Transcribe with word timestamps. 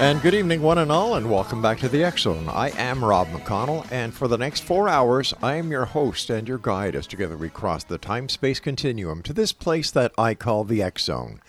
And 0.00 0.22
good 0.22 0.32
evening, 0.32 0.62
one 0.62 0.78
and 0.78 0.90
all, 0.90 1.16
and 1.16 1.30
welcome 1.30 1.60
back 1.60 1.78
to 1.80 1.88
the 1.90 2.02
X 2.02 2.22
Zone. 2.22 2.48
I 2.48 2.70
am 2.70 3.04
Rob 3.04 3.28
McConnell, 3.28 3.86
and 3.92 4.14
for 4.14 4.28
the 4.28 4.38
next 4.38 4.64
four 4.64 4.88
hours, 4.88 5.34
I 5.42 5.56
am 5.56 5.70
your 5.70 5.84
host 5.84 6.30
and 6.30 6.48
your 6.48 6.56
guide 6.56 6.96
as 6.96 7.06
together 7.06 7.36
we 7.36 7.50
cross 7.50 7.84
the 7.84 7.98
time 7.98 8.30
space 8.30 8.60
continuum 8.60 9.20
to 9.24 9.34
this 9.34 9.52
place 9.52 9.90
that 9.90 10.12
I 10.16 10.34
call 10.34 10.64
the 10.64 10.82
X 10.82 11.04
Zone. 11.04 11.42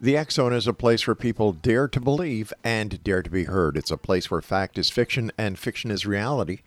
The 0.00 0.16
X 0.16 0.34
Zone 0.34 0.52
is 0.52 0.66
a 0.66 0.72
place 0.72 1.06
where 1.06 1.14
people 1.14 1.52
dare 1.52 1.86
to 1.86 2.00
believe 2.00 2.52
and 2.64 3.00
dare 3.04 3.22
to 3.22 3.30
be 3.30 3.44
heard. 3.44 3.76
It's 3.76 3.92
a 3.92 3.96
place 3.96 4.32
where 4.32 4.42
fact 4.42 4.78
is 4.78 4.90
fiction 4.90 5.30
and 5.38 5.56
fiction 5.56 5.92
is 5.92 6.04
reality. 6.04 6.62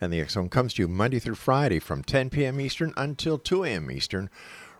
And 0.00 0.10
the 0.10 0.22
X 0.22 0.32
Zone 0.32 0.48
comes 0.48 0.72
to 0.74 0.82
you 0.84 0.88
Monday 0.88 1.18
through 1.18 1.34
Friday 1.34 1.80
from 1.80 2.02
10 2.02 2.30
p.m. 2.30 2.58
Eastern 2.62 2.94
until 2.96 3.36
2 3.36 3.64
a.m. 3.64 3.90
Eastern, 3.90 4.30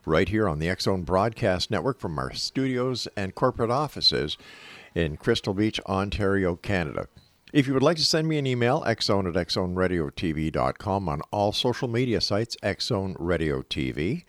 right 0.07 0.31
here 0.31 0.49
on 0.49 0.59
the 0.59 0.71
X 0.71 0.85
Zone 0.85 1.03
Broadcast 1.03 1.71
Network 1.71 2.01
from 2.01 2.19
our 2.19 2.33
studios 2.33 3.09
and 3.15 3.35
corporate 3.35 3.71
offices 3.71 4.39
in 4.99 5.17
Crystal 5.17 5.55
Beach, 5.55 5.81
Ontario, 5.87 6.57
Canada. 6.57 7.07
If 7.53 7.67
you 7.67 7.73
would 7.73 7.83
like 7.83 7.97
to 7.97 8.05
send 8.05 8.29
me 8.29 8.37
an 8.37 8.47
email, 8.47 8.83
xzone 8.83 9.27
at 9.27 9.47
xzoneradiotv.com 9.47 11.09
on 11.09 11.23
all 11.31 11.53
social 11.53 11.89
media 11.89 12.21
sites, 12.21 12.59
Xzone 12.63 13.17
Radio 13.19 13.63
TV. 13.63 14.25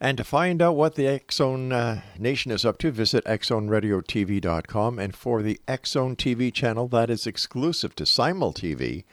And 0.00 0.16
to 0.18 0.24
find 0.24 0.62
out 0.62 0.76
what 0.76 0.94
the 0.96 1.04
Xzone 1.04 1.72
uh, 1.72 2.00
Nation 2.18 2.52
is 2.52 2.64
up 2.64 2.78
to, 2.78 2.90
visit 2.90 3.24
xzoneradiotv.com. 3.24 4.98
And 4.98 5.14
for 5.14 5.42
the 5.42 5.60
Xzone 5.66 6.16
TV 6.16 6.52
channel 6.52 6.88
that 6.88 7.08
is 7.10 7.26
exclusive 7.26 7.94
to 7.96 8.04
Simul 8.04 8.52
TV, 8.52 9.04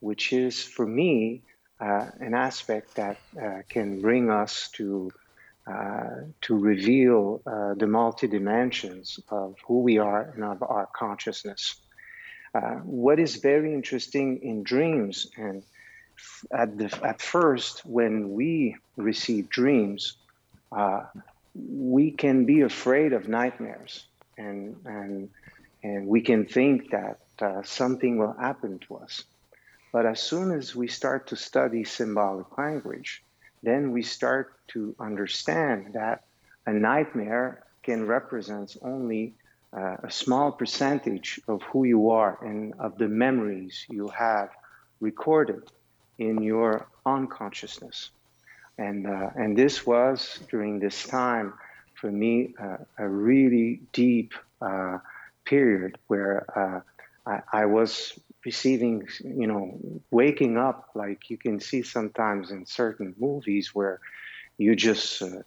which 0.00 0.34
is 0.34 0.62
for 0.62 0.86
me 0.86 1.40
uh, 1.80 2.06
an 2.20 2.34
aspect 2.34 2.94
that 2.96 3.16
uh, 3.40 3.62
can 3.70 4.02
bring 4.02 4.30
us 4.30 4.68
to 4.74 5.10
to 6.42 6.52
reveal 6.72 7.40
the 7.82 7.86
multi 7.86 8.28
dimensions 8.28 9.18
of 9.30 9.56
who 9.66 9.80
we 9.80 9.96
are 9.96 10.22
and 10.34 10.44
of 10.44 10.62
our 10.62 10.86
consciousness. 10.94 11.62
What 12.82 13.18
is 13.18 13.36
very 13.36 13.72
interesting 13.72 14.28
in 14.42 14.62
dreams, 14.62 15.26
and 15.38 15.62
at, 16.52 16.76
the, 16.78 16.90
at 17.02 17.20
first, 17.20 17.84
when 17.84 18.32
we 18.32 18.76
receive 18.96 19.48
dreams, 19.48 20.16
uh, 20.72 21.04
we 21.54 22.10
can 22.10 22.44
be 22.44 22.62
afraid 22.62 23.12
of 23.12 23.28
nightmares, 23.28 24.04
and, 24.36 24.76
and, 24.84 25.28
and 25.82 26.06
we 26.06 26.20
can 26.20 26.46
think 26.46 26.90
that 26.90 27.18
uh, 27.40 27.62
something 27.62 28.18
will 28.18 28.32
happen 28.32 28.78
to 28.88 28.96
us. 28.96 29.24
But 29.92 30.06
as 30.06 30.20
soon 30.20 30.50
as 30.50 30.74
we 30.74 30.88
start 30.88 31.28
to 31.28 31.36
study 31.36 31.84
symbolic 31.84 32.58
language, 32.58 33.22
then 33.62 33.92
we 33.92 34.02
start 34.02 34.54
to 34.68 34.94
understand 34.98 35.94
that 35.94 36.24
a 36.66 36.72
nightmare 36.72 37.62
can 37.82 38.06
represent 38.06 38.76
only 38.82 39.34
uh, 39.72 39.96
a 40.02 40.10
small 40.10 40.52
percentage 40.52 41.40
of 41.48 41.62
who 41.62 41.84
you 41.84 42.10
are 42.10 42.38
and 42.42 42.74
of 42.78 42.98
the 42.98 43.08
memories 43.08 43.84
you 43.88 44.08
have 44.08 44.50
recorded. 45.00 45.62
In 46.18 46.42
your 46.42 46.86
unconsciousness. 47.06 48.10
And, 48.78 49.06
uh, 49.06 49.30
and 49.36 49.56
this 49.56 49.86
was 49.86 50.40
during 50.50 50.80
this 50.80 51.04
time 51.06 51.54
for 51.94 52.10
me 52.10 52.54
uh, 52.60 52.78
a 52.98 53.08
really 53.08 53.82
deep 53.92 54.34
uh, 54.60 54.98
period 55.44 55.96
where 56.08 56.44
uh, 56.56 56.80
I, 57.30 57.62
I 57.62 57.66
was 57.66 58.18
receiving, 58.44 59.06
you 59.22 59.46
know, 59.46 59.78
waking 60.10 60.58
up 60.58 60.90
like 60.94 61.30
you 61.30 61.38
can 61.38 61.60
see 61.60 61.82
sometimes 61.82 62.50
in 62.50 62.66
certain 62.66 63.14
movies 63.18 63.70
where 63.74 64.00
you 64.58 64.76
just 64.76 65.22
uh, 65.22 65.42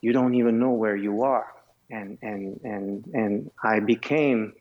you 0.00 0.12
don't 0.12 0.34
even 0.34 0.58
know 0.58 0.70
where 0.70 0.96
you 0.96 1.22
are, 1.22 1.46
and 1.90 2.18
and 2.22 2.60
and 2.64 3.04
and 3.12 3.50
I 3.62 3.80
became 3.80 4.52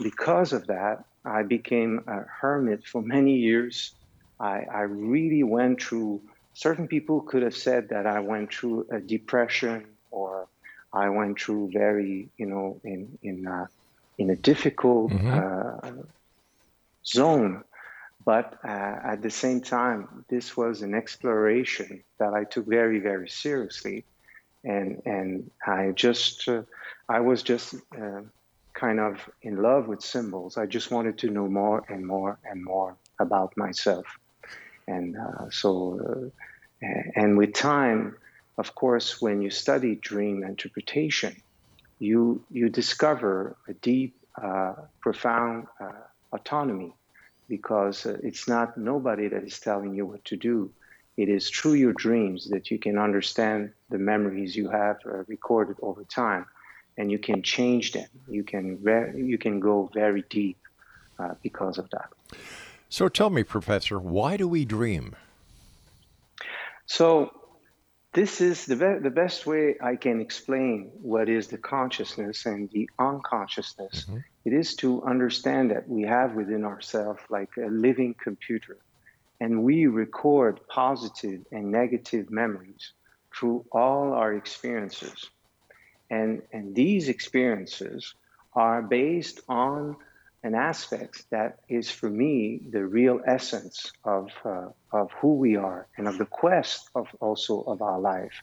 because 0.00 0.52
of 0.52 0.66
that 0.68 1.04
I 1.24 1.42
became 1.42 2.04
a 2.06 2.24
hermit 2.40 2.84
for 2.84 3.02
many 3.02 3.36
years. 3.36 3.94
I, 4.40 4.64
I 4.72 4.80
really 4.82 5.42
went 5.42 5.82
through. 5.82 6.22
Certain 6.54 6.86
people 6.86 7.20
could 7.20 7.42
have 7.42 7.56
said 7.56 7.88
that 7.88 8.06
I 8.06 8.20
went 8.20 8.52
through 8.54 8.86
a 8.90 9.00
depression 9.00 9.86
or 10.10 10.48
I 10.92 11.08
went 11.08 11.40
through 11.40 11.70
very, 11.72 12.28
you 12.36 12.46
know, 12.46 12.80
in 12.84 13.18
in 13.22 13.46
uh, 13.46 13.66
in 14.18 14.30
a 14.30 14.36
difficult 14.36 15.12
uh, 15.12 15.90
zone. 17.04 17.64
But 18.24 18.58
uh, 18.64 18.68
at 19.12 19.20
the 19.20 19.30
same 19.30 19.60
time, 19.60 20.24
this 20.28 20.56
was 20.56 20.82
an 20.82 20.94
exploration 20.94 22.02
that 22.18 22.32
I 22.32 22.44
took 22.44 22.66
very, 22.66 23.00
very 23.00 23.28
seriously, 23.28 24.04
and 24.64 25.02
and 25.04 25.50
I 25.66 25.90
just 25.90 26.48
uh, 26.48 26.62
I 27.08 27.20
was 27.20 27.42
just 27.42 27.74
uh, 28.00 28.22
kind 28.72 29.00
of 29.00 29.28
in 29.42 29.60
love 29.62 29.88
with 29.88 30.00
symbols. 30.00 30.56
I 30.56 30.66
just 30.66 30.90
wanted 30.90 31.18
to 31.18 31.30
know 31.30 31.48
more 31.48 31.84
and 31.88 32.06
more 32.06 32.38
and 32.44 32.64
more 32.64 32.96
about 33.18 33.56
myself, 33.56 34.06
and 34.86 35.16
uh, 35.16 35.46
so 35.50 35.98
uh, 36.82 36.86
and 37.16 37.36
with 37.38 37.54
time, 37.54 38.16
of 38.58 38.74
course, 38.74 39.20
when 39.20 39.42
you 39.42 39.50
study 39.50 39.96
dream 39.96 40.44
interpretation, 40.44 41.34
you 41.98 42.44
you 42.50 42.68
discover 42.68 43.56
a 43.68 43.74
deep, 43.74 44.16
uh, 44.42 44.74
profound 45.00 45.66
uh, 45.80 46.02
autonomy 46.32 46.94
because 47.48 48.06
uh, 48.06 48.16
it's 48.22 48.48
not 48.48 48.76
nobody 48.76 49.28
that 49.28 49.44
is 49.44 49.60
telling 49.60 49.94
you 49.94 50.06
what 50.06 50.24
to 50.24 50.36
do. 50.36 50.72
It 51.16 51.28
is 51.28 51.50
through 51.50 51.74
your 51.74 51.92
dreams 51.92 52.48
that 52.50 52.70
you 52.70 52.78
can 52.78 52.98
understand 52.98 53.70
the 53.90 53.98
memories 53.98 54.56
you 54.56 54.68
have 54.70 54.96
uh, 55.06 55.22
recorded 55.28 55.76
over 55.82 56.04
time, 56.04 56.46
and 56.98 57.10
you 57.10 57.18
can 57.18 57.42
change 57.42 57.92
them. 57.92 58.08
You 58.26 58.44
can 58.44 58.78
re- 58.82 59.12
you 59.16 59.38
can 59.38 59.60
go 59.60 59.90
very 59.94 60.24
deep 60.28 60.58
because 61.42 61.78
of 61.78 61.88
that. 61.90 62.08
So 62.94 63.08
tell 63.08 63.28
me, 63.28 63.42
Professor, 63.42 63.98
why 63.98 64.36
do 64.36 64.46
we 64.46 64.64
dream? 64.64 65.16
So 66.86 67.32
this 68.12 68.40
is 68.40 68.66
the, 68.66 68.76
be- 68.76 69.02
the 69.02 69.10
best 69.10 69.46
way 69.46 69.74
I 69.82 69.96
can 69.96 70.20
explain 70.20 70.92
what 71.02 71.28
is 71.28 71.48
the 71.48 71.58
consciousness 71.58 72.46
and 72.46 72.70
the 72.70 72.88
unconsciousness. 73.00 74.04
Mm-hmm. 74.04 74.18
It 74.44 74.52
is 74.52 74.76
to 74.76 75.02
understand 75.02 75.72
that 75.72 75.88
we 75.88 76.02
have 76.02 76.34
within 76.34 76.64
ourselves 76.64 77.20
like 77.30 77.50
a 77.56 77.66
living 77.66 78.14
computer, 78.22 78.76
and 79.40 79.64
we 79.64 79.88
record 79.88 80.60
positive 80.68 81.40
and 81.50 81.72
negative 81.72 82.30
memories 82.30 82.92
through 83.36 83.64
all 83.72 84.12
our 84.12 84.34
experiences. 84.34 85.30
And, 86.10 86.42
and 86.52 86.76
these 86.76 87.08
experiences 87.08 88.14
are 88.52 88.82
based 88.82 89.40
on 89.48 89.96
an 90.44 90.54
aspect 90.54 91.24
that 91.30 91.58
is 91.70 91.90
for 91.90 92.10
me 92.10 92.60
the 92.70 92.84
real 92.84 93.18
essence 93.26 93.90
of, 94.04 94.30
uh, 94.44 94.68
of 94.92 95.10
who 95.12 95.36
we 95.36 95.56
are 95.56 95.88
and 95.96 96.06
of 96.06 96.18
the 96.18 96.26
quest 96.26 96.90
of 96.94 97.08
also 97.18 97.62
of 97.62 97.80
our 97.80 97.98
life, 97.98 98.42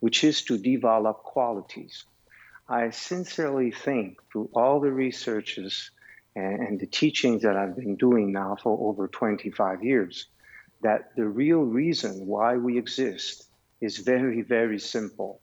which 0.00 0.24
is 0.24 0.42
to 0.42 0.56
develop 0.56 1.22
qualities. 1.22 2.04
I 2.70 2.88
sincerely 2.88 3.70
think 3.70 4.16
through 4.32 4.48
all 4.54 4.80
the 4.80 4.90
researches 4.90 5.90
and, 6.34 6.60
and 6.62 6.80
the 6.80 6.86
teachings 6.86 7.42
that 7.42 7.54
I've 7.54 7.76
been 7.76 7.96
doing 7.96 8.32
now 8.32 8.56
for 8.62 8.88
over 8.88 9.06
25 9.06 9.84
years, 9.84 10.28
that 10.80 11.14
the 11.16 11.28
real 11.28 11.60
reason 11.60 12.26
why 12.26 12.56
we 12.56 12.78
exist 12.78 13.44
is 13.82 13.98
very, 13.98 14.40
very 14.40 14.78
simple. 14.78 15.38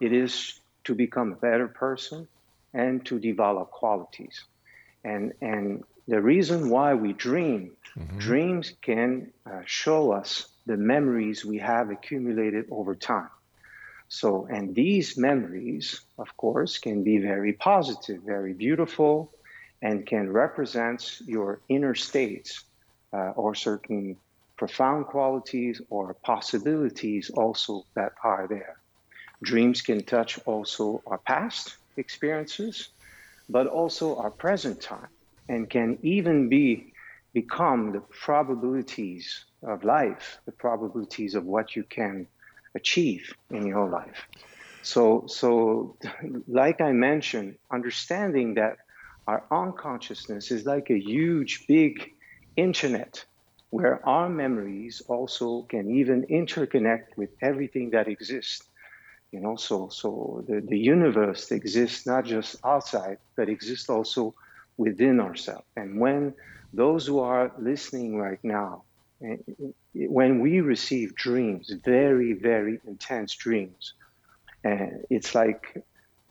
It 0.00 0.12
is 0.12 0.60
to 0.84 0.94
become 0.94 1.32
a 1.32 1.36
better 1.36 1.66
person 1.66 2.28
and 2.72 3.04
to 3.06 3.18
develop 3.18 3.72
qualities. 3.72 4.44
And, 5.04 5.32
and 5.40 5.84
the 6.06 6.20
reason 6.20 6.70
why 6.70 6.94
we 6.94 7.12
dream, 7.12 7.76
dreams 8.18 8.72
can 8.82 9.32
uh, 9.46 9.60
show 9.64 10.12
us 10.12 10.48
the 10.66 10.76
memories 10.76 11.44
we 11.44 11.58
have 11.58 11.90
accumulated 11.90 12.66
over 12.70 12.94
time. 12.94 13.30
So, 14.08 14.46
and 14.46 14.74
these 14.74 15.18
memories, 15.18 16.00
of 16.18 16.34
course, 16.36 16.78
can 16.78 17.04
be 17.04 17.18
very 17.18 17.52
positive, 17.52 18.22
very 18.24 18.54
beautiful, 18.54 19.32
and 19.82 20.06
can 20.06 20.32
represent 20.32 21.20
your 21.26 21.60
inner 21.68 21.94
states 21.94 22.64
uh, 23.12 23.32
or 23.36 23.54
certain 23.54 24.16
profound 24.56 25.06
qualities 25.06 25.80
or 25.90 26.14
possibilities 26.24 27.30
also 27.30 27.84
that 27.94 28.12
are 28.24 28.46
there. 28.48 28.76
Dreams 29.42 29.82
can 29.82 30.02
touch 30.04 30.38
also 30.46 31.02
our 31.06 31.18
past 31.18 31.76
experiences, 31.96 32.88
but 33.48 33.66
also 33.66 34.16
our 34.16 34.30
present 34.30 34.80
time, 34.80 35.08
and 35.48 35.70
can 35.70 35.98
even 36.02 36.48
be 36.48 36.92
become 37.34 37.92
the 37.92 38.00
probabilities 38.00 39.44
of 39.62 39.84
life, 39.84 40.38
the 40.46 40.52
probabilities 40.52 41.34
of 41.34 41.44
what 41.44 41.76
you 41.76 41.84
can 41.84 42.26
achieve 42.74 43.32
in 43.50 43.66
your 43.66 43.88
life. 43.88 44.26
So, 44.82 45.24
so 45.26 45.96
like 46.46 46.80
I 46.80 46.92
mentioned, 46.92 47.56
understanding 47.72 48.54
that 48.54 48.76
our 49.26 49.44
unconsciousness 49.50 50.50
is 50.50 50.64
like 50.64 50.90
a 50.90 50.98
huge, 50.98 51.66
big 51.66 52.12
internet 52.56 53.24
where 53.70 54.06
our 54.08 54.28
memories 54.30 55.02
also 55.08 55.62
can 55.68 55.90
even 55.90 56.24
interconnect 56.30 57.16
with 57.16 57.30
everything 57.42 57.90
that 57.90 58.08
exists. 58.08 58.66
You 59.32 59.40
know, 59.40 59.56
so 59.56 59.88
so 59.90 60.44
the, 60.48 60.60
the 60.60 60.78
universe 60.78 61.50
exists 61.52 62.06
not 62.06 62.24
just 62.24 62.56
outside, 62.64 63.18
but 63.36 63.48
exists 63.48 63.88
also 63.90 64.34
within 64.78 65.20
ourselves. 65.20 65.66
And 65.76 66.00
when 66.00 66.34
those 66.72 67.06
who 67.06 67.18
are 67.20 67.52
listening 67.58 68.16
right 68.16 68.42
now, 68.42 68.84
eh, 69.22 69.36
eh, 69.48 69.52
eh 69.96 70.06
when 70.08 70.40
we 70.40 70.60
receive 70.60 71.14
dreams, 71.14 71.70
very, 71.84 72.32
very 72.32 72.80
intense 72.86 73.34
dreams, 73.34 73.94
and 74.64 75.04
it's 75.10 75.34
like 75.34 75.84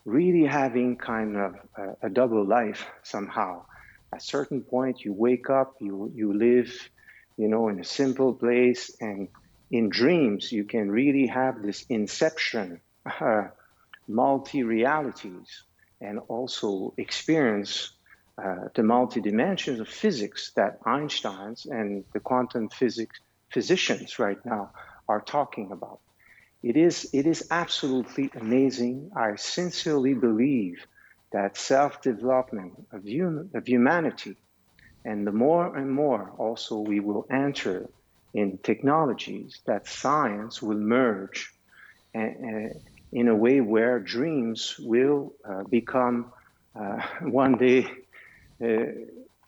really 0.06 0.46
having 0.46 0.96
kind 0.98 1.38
of 1.38 1.56
a, 1.78 2.08
a 2.08 2.10
double 2.10 2.46
life 2.46 2.88
somehow. 3.04 3.64
At 4.14 4.24
certain 4.24 4.62
point, 4.62 5.04
you 5.04 5.14
wake 5.14 5.50
up, 5.50 5.76
you 5.82 6.12
you 6.16 6.34
live, 6.34 6.72
you 7.38 7.48
know, 7.48 7.68
in 7.68 7.80
a 7.80 7.84
simple 7.84 8.34
place, 8.34 8.96
and 9.02 9.28
in 9.70 9.90
dreams, 9.90 10.52
you 10.52 10.64
can 10.64 10.90
really 10.90 11.28
have 11.28 11.62
this 11.62 11.86
inception, 11.90 12.80
uh, 13.22 13.48
multi 14.08 14.64
realities, 14.64 15.64
and 16.02 16.20
also 16.28 16.94
experience 16.98 17.92
uh, 18.44 18.70
the 18.76 18.84
multi 18.84 19.22
dimensions 19.22 19.80
of 19.80 19.88
physics 19.88 20.52
that 20.56 20.80
Einstein's 20.86 21.66
and 21.66 22.06
the 22.14 22.20
quantum 22.20 22.70
physics 22.70 23.20
physicians 23.52 24.20
right 24.20 24.38
now 24.46 24.72
are 25.08 25.22
talking 25.22 25.72
about. 25.72 26.00
It 26.64 26.76
is, 26.78 27.10
it 27.14 27.26
is 27.28 27.48
absolutely 27.52 28.30
amazing. 28.36 29.12
I 29.16 29.36
sincerely 29.36 30.14
believe 30.14 30.86
that 31.32 31.58
self 31.58 32.02
development 32.02 32.74
of, 32.92 33.04
hum- 33.08 33.50
of 33.54 33.68
humanity, 33.68 34.36
and 35.06 35.26
the 35.26 35.32
more 35.32 35.76
and 35.76 35.92
more 35.92 36.32
also 36.38 36.80
we 36.80 37.00
will 37.00 37.26
enter 37.32 37.90
in 38.34 38.60
technologies, 38.64 39.62
that 39.66 39.88
science 39.88 40.62
will 40.62 40.78
merge 40.80 41.52
and, 42.14 42.74
in 43.12 43.28
a 43.28 43.36
way 43.36 43.62
where 43.62 44.00
dreams 44.00 44.76
will 44.80 45.34
uh, 45.48 45.64
become 45.64 46.32
uh, 46.80 47.02
one 47.22 47.58
day 47.58 47.88
uh, 48.64 48.86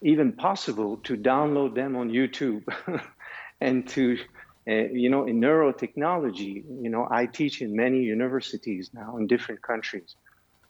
even 0.01 0.31
possible 0.33 0.97
to 0.97 1.17
download 1.17 1.75
them 1.75 1.95
on 1.95 2.09
YouTube 2.09 2.63
and 3.61 3.87
to, 3.89 4.17
uh, 4.67 4.73
you 4.73 5.09
know, 5.09 5.25
in 5.25 5.41
neurotechnology, 5.41 6.63
you 6.81 6.89
know, 6.89 7.07
I 7.09 7.25
teach 7.25 7.61
in 7.61 7.75
many 7.75 8.01
universities 8.03 8.91
now 8.93 9.17
in 9.17 9.27
different 9.27 9.61
countries. 9.61 10.15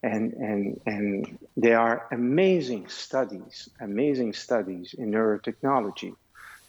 And, 0.01 0.34
and, 0.34 0.81
and 0.86 1.39
there 1.58 1.79
are 1.79 2.08
amazing 2.12 2.88
studies, 2.88 3.69
amazing 3.81 4.34
studies 4.34 4.96
in 4.98 5.12
neurotechnology 5.12 6.13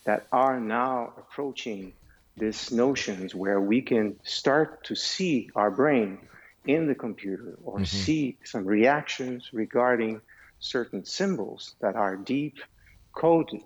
that 0.04 0.26
are 0.32 0.58
now 0.58 1.12
approaching 1.16 1.92
these 2.36 2.70
notions 2.70 3.34
where 3.34 3.60
we 3.60 3.82
can 3.82 4.18
start 4.22 4.84
to 4.84 4.94
see 4.94 5.50
our 5.54 5.70
brain 5.70 6.18
in 6.66 6.86
the 6.86 6.94
computer 6.94 7.58
or 7.64 7.76
mm-hmm. 7.76 7.84
see 7.84 8.36
some 8.44 8.64
reactions 8.64 9.50
regarding 9.52 10.20
certain 10.58 11.04
symbols 11.04 11.74
that 11.80 11.96
are 11.96 12.16
deep 12.16 12.58
coded 13.12 13.62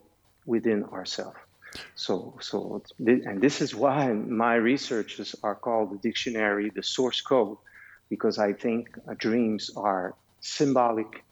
within 0.47 0.85
ourselves. 0.85 1.37
So, 1.97 2.39
so, 2.41 2.83
and 2.99 3.41
this 3.41 3.61
is 3.61 3.75
why 3.75 4.13
my 4.13 4.55
researches 4.55 5.35
are 5.43 5.57
called 5.57 5.91
the 5.91 5.99
dictionary, 5.99 6.71
the 6.71 6.85
source 6.85 7.21
code, 7.21 7.59
because 8.09 8.39
I 8.39 8.53
think 8.53 8.91
dreams 9.19 9.71
are 9.77 10.15
symbolic 10.41 11.25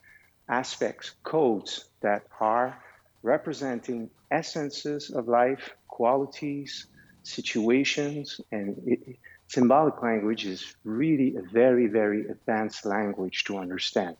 aspects, 0.49 1.13
codes 1.23 1.85
that 2.01 2.27
are 2.41 2.77
representing 3.23 4.11
essences 4.33 5.11
of 5.11 5.29
life, 5.29 5.75
qualities, 5.87 6.87
situations, 7.23 8.41
and 8.51 8.81
it, 8.87 9.19
symbolic 9.49 10.03
language 10.03 10.47
is 10.47 10.75
really 10.85 11.37
a 11.37 11.43
very, 11.43 11.87
very 11.87 12.29
advanced 12.29 12.85
language 12.87 13.45
to 13.45 13.59
understand. 13.59 14.17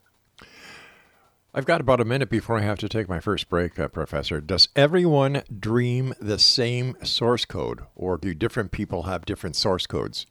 I've 1.55 1.65
got 1.65 1.81
about 1.81 2.01
a 2.01 2.05
minute 2.05 2.29
before 2.29 2.57
I 2.57 2.63
have 2.63 2.79
to 2.79 2.89
take 2.89 3.07
my 3.07 3.19
first 3.19 3.47
break, 3.47 3.77
uh, 3.79 3.87
Professor. 3.87 4.41
Does 4.41 4.69
everyone 4.75 5.43
dream 5.59 6.15
the 6.19 6.39
same 6.39 6.95
source 7.03 7.45
code, 7.45 7.81
or 7.95 8.17
do 8.17 8.33
different 8.33 8.71
people 8.71 9.03
have 9.03 9.25
different 9.25 9.55
source 9.55 9.85
codes? 9.85 10.25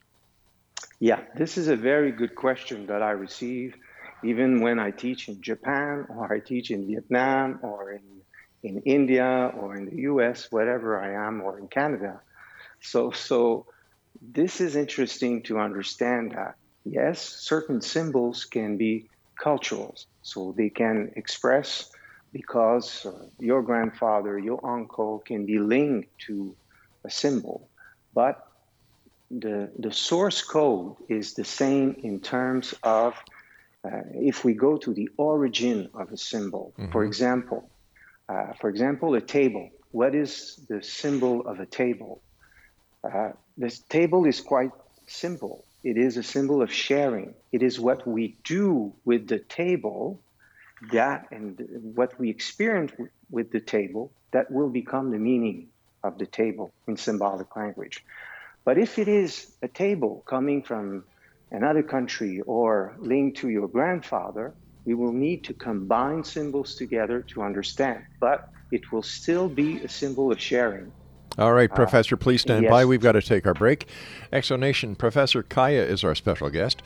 Yeah, 0.98 1.20
this 1.36 1.56
is 1.58 1.68
a 1.68 1.76
very 1.76 2.10
good 2.10 2.34
question 2.34 2.86
that 2.86 3.02
I 3.02 3.12
receive 3.12 3.76
even 4.22 4.60
when 4.60 4.78
I 4.78 4.90
teach 4.90 5.28
in 5.28 5.40
Japan 5.40 6.06
or 6.08 6.32
I 6.32 6.40
teach 6.40 6.70
in 6.70 6.86
Vietnam 6.86 7.58
or 7.62 7.92
in, 7.92 8.02
in 8.62 8.82
India 8.82 9.52
or 9.58 9.76
in 9.76 9.86
the 9.86 10.02
US, 10.02 10.50
wherever 10.50 11.00
I 11.00 11.26
am, 11.26 11.40
or 11.40 11.58
in 11.58 11.68
Canada. 11.68 12.20
So, 12.82 13.10
so 13.12 13.66
this 14.20 14.60
is 14.60 14.76
interesting 14.76 15.42
to 15.44 15.58
understand 15.58 16.32
that 16.32 16.54
yes, 16.84 17.36
certain 17.40 17.80
symbols 17.80 18.44
can 18.44 18.76
be 18.76 19.08
cultural, 19.42 19.96
so 20.22 20.54
they 20.56 20.70
can 20.70 21.12
express 21.16 21.88
because 22.32 23.06
uh, 23.06 23.12
your 23.38 23.62
grandfather, 23.62 24.38
your 24.38 24.64
uncle 24.66 25.22
can 25.26 25.46
be 25.46 25.58
linked 25.58 26.08
to 26.26 26.56
a 27.06 27.10
symbol, 27.10 27.70
but 28.14 28.38
the, 29.30 29.70
the 29.78 29.92
source 29.92 30.42
code 30.42 30.96
is 31.08 31.34
the 31.34 31.44
same 31.44 31.96
in 32.02 32.20
terms 32.20 32.74
of 32.82 33.14
uh, 33.84 34.02
if 34.14 34.44
we 34.44 34.54
go 34.54 34.76
to 34.76 34.94
the 34.94 35.08
origin 35.16 35.88
of 35.94 36.12
a 36.12 36.16
symbol. 36.16 36.72
For 36.92 37.04
example, 37.04 37.70
uh, 38.28 38.52
for 38.60 38.70
example, 38.70 39.14
a 39.14 39.20
table. 39.20 39.70
What 39.90 40.14
is 40.14 40.64
the 40.68 40.82
symbol 40.82 41.46
of 41.46 41.60
a 41.60 41.66
table? 41.66 42.22
Uh, 43.04 43.32
this 43.56 43.80
table 43.88 44.24
is 44.24 44.40
quite 44.40 44.70
simple. 45.06 45.64
It 45.82 45.96
is 45.96 46.16
a 46.16 46.22
symbol 46.22 46.62
of 46.62 46.72
sharing. 46.72 47.34
It 47.50 47.62
is 47.62 47.80
what 47.80 48.06
we 48.06 48.38
do 48.44 48.94
with 49.04 49.26
the 49.26 49.40
table, 49.40 50.22
that 50.92 51.26
and 51.30 51.60
what 51.94 52.18
we 52.18 52.30
experience 52.30 52.92
with 53.30 53.50
the 53.50 53.60
table, 53.60 54.12
that 54.32 54.50
will 54.50 54.70
become 54.70 55.10
the 55.10 55.18
meaning 55.18 55.68
of 56.04 56.18
the 56.18 56.26
table 56.26 56.72
in 56.86 56.96
symbolic 56.96 57.54
language. 57.56 58.00
But 58.64 58.78
if 58.78 58.98
it 58.98 59.08
is 59.08 59.52
a 59.62 59.68
table 59.68 60.22
coming 60.26 60.62
from 60.62 61.04
another 61.50 61.82
country 61.82 62.40
or 62.46 62.96
linked 62.98 63.38
to 63.38 63.48
your 63.48 63.68
grandfather, 63.68 64.54
we 64.84 64.94
will 64.94 65.12
need 65.12 65.44
to 65.44 65.54
combine 65.54 66.24
symbols 66.24 66.74
together 66.76 67.24
to 67.34 67.42
understand. 67.42 68.04
But 68.20 68.48
it 68.70 68.92
will 68.92 69.02
still 69.02 69.48
be 69.48 69.82
a 69.82 69.88
symbol 69.88 70.32
of 70.32 70.40
sharing. 70.40 70.92
All 71.38 71.54
right, 71.54 71.74
Professor, 71.74 72.16
please 72.16 72.42
stand 72.42 72.68
by. 72.68 72.84
We've 72.84 73.00
got 73.00 73.12
to 73.12 73.22
take 73.22 73.46
our 73.46 73.54
break. 73.54 73.86
Exonation, 74.32 74.96
Professor 74.96 75.42
Kaya 75.42 75.82
is 75.82 76.04
our 76.04 76.14
special 76.14 76.50
guest. 76.50 76.82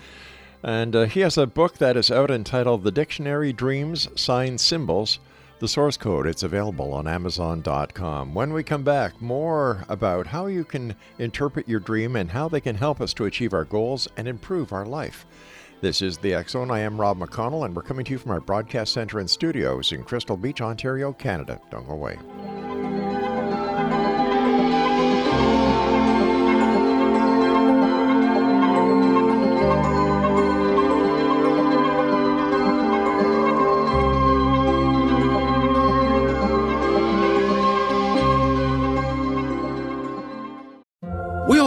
And 0.63 0.97
uh, 0.97 1.05
he 1.05 1.21
has 1.21 1.37
a 1.37 1.47
book 1.47 1.79
that 1.79 1.97
is 1.97 2.11
out 2.11 2.31
entitled 2.31 2.85
The 2.85 2.93
Dictionary 2.93 3.53
Dreams, 3.53 4.09
Signs, 4.15 4.63
Symbols, 4.63 5.19
the 5.59 5.69
source 5.69 5.97
code. 5.97 6.27
It's 6.27 6.43
available 6.43 6.93
on 6.93 7.09
Amazon.com. 7.09 8.35
When 8.35 8.53
we 8.53 8.63
come 8.63 8.83
back, 8.83 9.21
more 9.21 9.85
about 9.89 10.27
how 10.27 10.47
you 10.47 10.65
can 10.65 10.95
interpret 11.19 11.69
your 11.69 11.81
dream 11.81 12.17
and 12.17 12.31
how 12.31 12.49
they 12.49 12.61
can 12.61 12.77
help 12.77 13.01
us 13.01 13.15
to 13.15 13.25
achieve 13.25 13.55
our 13.55 13.65
goals 13.65 14.09
and 14.17 14.29
improve 14.29 14.73
our 14.73 14.87
life. 14.87 15.27
This 15.81 16.03
is 16.03 16.19
The 16.19 16.43
Zone. 16.49 16.71
I 16.71 16.81
am 16.81 17.01
Rob 17.01 17.19
McConnell, 17.19 17.65
and 17.65 17.75
we're 17.75 17.83
coming 17.83 18.05
to 18.07 18.13
you 18.13 18.19
from 18.19 18.33
our 18.33 18.41
broadcast 18.41 18.93
center 18.93 19.19
and 19.19 19.29
studios 19.29 19.93
in 19.93 20.05
Crystal 20.05 20.37
Beach, 20.37 20.61
Ontario, 20.61 21.13
Canada. 21.13 21.61
Don't 21.71 21.87
go 21.87 21.93
away. 21.93 22.76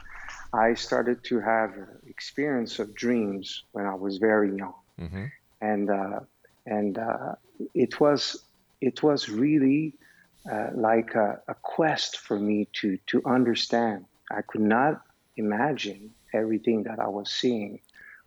I 0.52 0.74
started 0.74 1.24
to 1.24 1.40
have 1.40 1.72
experience 2.06 2.78
of 2.78 2.94
dreams 2.94 3.64
when 3.72 3.86
I 3.86 3.94
was 3.94 4.18
very 4.18 4.56
young, 4.56 4.74
Mm-hmm. 5.00 5.24
and 5.60 5.90
uh, 5.90 6.20
and 6.66 6.98
uh, 6.98 7.34
it 7.74 8.00
was 8.00 8.44
it 8.80 9.02
was 9.02 9.28
really 9.28 9.94
uh, 10.50 10.68
like 10.74 11.14
a, 11.14 11.40
a 11.48 11.54
quest 11.62 12.18
for 12.18 12.38
me 12.38 12.68
to 12.80 12.98
to 13.08 13.22
understand. 13.26 14.06
I 14.30 14.42
could 14.42 14.62
not 14.62 15.02
imagine 15.36 16.14
everything 16.32 16.84
that 16.84 16.98
I 17.00 17.08
was 17.08 17.30
seeing 17.30 17.80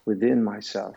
within 0.08 0.44
myself, 0.44 0.96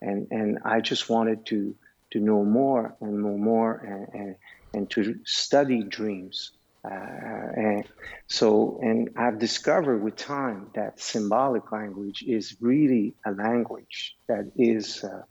and 0.00 0.26
and 0.30 0.58
I 0.64 0.80
just 0.80 1.10
wanted 1.10 1.44
to 1.46 1.74
to 2.12 2.20
know 2.20 2.44
more 2.44 2.96
and 3.00 3.22
know 3.22 3.36
more 3.36 3.72
and 3.92 4.04
and, 4.20 4.36
and 4.74 4.90
to 4.90 5.16
study 5.24 5.82
dreams. 5.82 6.52
Uh, 6.84 7.46
and 7.56 7.84
so, 8.26 8.80
and 8.82 9.10
I've 9.16 9.38
discovered 9.38 10.02
with 10.02 10.16
time 10.16 10.70
that 10.74 10.98
symbolic 10.98 11.70
language 11.70 12.24
is 12.26 12.56
really 12.60 13.14
a 13.24 13.30
language 13.30 14.16
that 14.28 14.50
is 14.56 15.04
uh, 15.04 15.22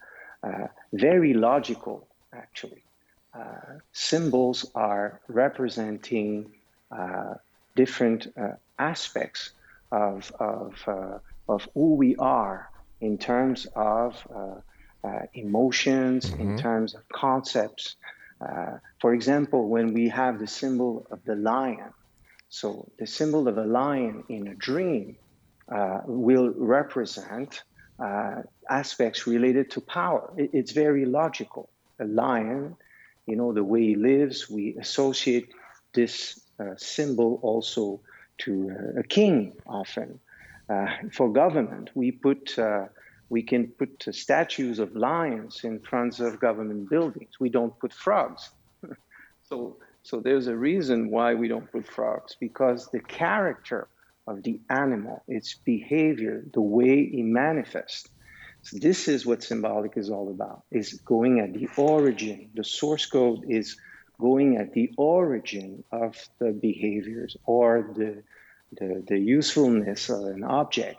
uh, 0.47 0.67
very 0.93 1.33
logical, 1.33 2.07
actually. 2.33 2.85
Uh, 3.37 3.79
symbols 3.91 4.71
are 4.75 5.21
representing 5.27 6.53
uh, 6.97 7.33
different 7.75 8.27
uh, 8.39 8.55
aspects 8.79 9.51
of, 9.91 10.31
of, 10.39 10.73
of 11.49 11.67
who 11.73 11.95
we 11.95 12.15
are 12.15 12.70
in 13.01 13.17
terms 13.17 13.67
of 13.75 14.15
uh, 14.33 14.55
uh, 15.07 15.19
emotions, 15.33 16.33
in 16.39 16.53
terms 16.55 16.95
of 16.95 17.03
concepts. 17.13 17.97
Uh, 18.41 18.77
for 19.01 19.13
example, 19.13 19.69
when 19.69 19.93
we 19.93 20.09
have 20.09 20.39
the 20.39 20.47
symbol 20.47 21.07
of 21.11 21.23
the 21.25 21.35
lion, 21.35 21.93
so 22.49 22.91
the 22.99 23.07
symbol 23.07 23.47
of 23.47 23.57
a 23.57 23.65
lion 23.65 24.23
in 24.29 24.47
a 24.47 24.55
dream 24.55 25.17
uh, 25.73 26.01
will 26.05 26.53
represent 26.57 27.63
uh, 28.03 28.41
aspects 28.69 29.27
related 29.27 29.71
to 29.71 29.81
power. 29.81 30.33
It- 30.37 30.51
it's 30.53 30.71
very 30.71 31.05
logical. 31.05 31.69
A 31.99 32.05
lion, 32.05 32.77
you 33.27 33.35
know, 33.35 33.53
the 33.53 33.63
way 33.63 33.83
he 33.83 33.95
lives, 33.95 34.49
we 34.49 34.77
associate 34.79 35.49
this 35.93 36.39
uh, 36.59 36.75
symbol 36.77 37.39
also 37.43 38.01
to 38.39 38.71
uh, 38.71 38.99
a 38.99 39.03
king 39.03 39.53
often. 39.67 40.19
Uh, 40.71 40.87
for 41.11 41.31
government, 41.31 41.89
we 41.95 42.11
put 42.11 42.57
uh, 42.57 42.85
we 43.29 43.41
can 43.41 43.67
put 43.67 44.05
statues 44.11 44.79
of 44.79 44.95
lions 44.95 45.61
in 45.63 45.79
front 45.79 46.19
of 46.19 46.39
government 46.39 46.89
buildings. 46.89 47.31
We 47.39 47.49
don't 47.49 47.77
put 47.79 47.93
frogs. 47.93 48.51
so 49.49 49.77
so 50.03 50.19
there's 50.19 50.47
a 50.47 50.55
reason 50.55 51.09
why 51.09 51.33
we 51.33 51.47
don't 51.47 51.69
put 51.71 51.85
frogs 51.87 52.37
because 52.39 52.87
the 52.87 53.01
character 53.01 53.87
of 54.27 54.43
the 54.43 54.59
animal, 54.69 55.23
its 55.27 55.55
behavior, 55.65 56.43
the 56.53 56.61
way 56.61 56.99
it 56.99 57.25
manifests. 57.25 58.07
So 58.61 58.77
this 58.77 59.07
is 59.07 59.25
what 59.25 59.43
symbolic 59.43 59.97
is 59.97 60.09
all 60.09 60.29
about. 60.29 60.63
Is 60.71 60.93
going 61.05 61.39
at 61.39 61.53
the 61.53 61.67
origin. 61.75 62.49
The 62.53 62.63
source 62.63 63.05
code 63.07 63.43
is 63.49 63.77
going 64.19 64.57
at 64.57 64.71
the 64.73 64.91
origin 64.97 65.83
of 65.91 66.15
the 66.39 66.51
behaviors 66.51 67.35
or 67.45 67.91
the 67.95 68.23
the, 68.71 69.03
the 69.07 69.17
usefulness 69.17 70.09
of 70.09 70.25
an 70.25 70.43
object. 70.43 70.97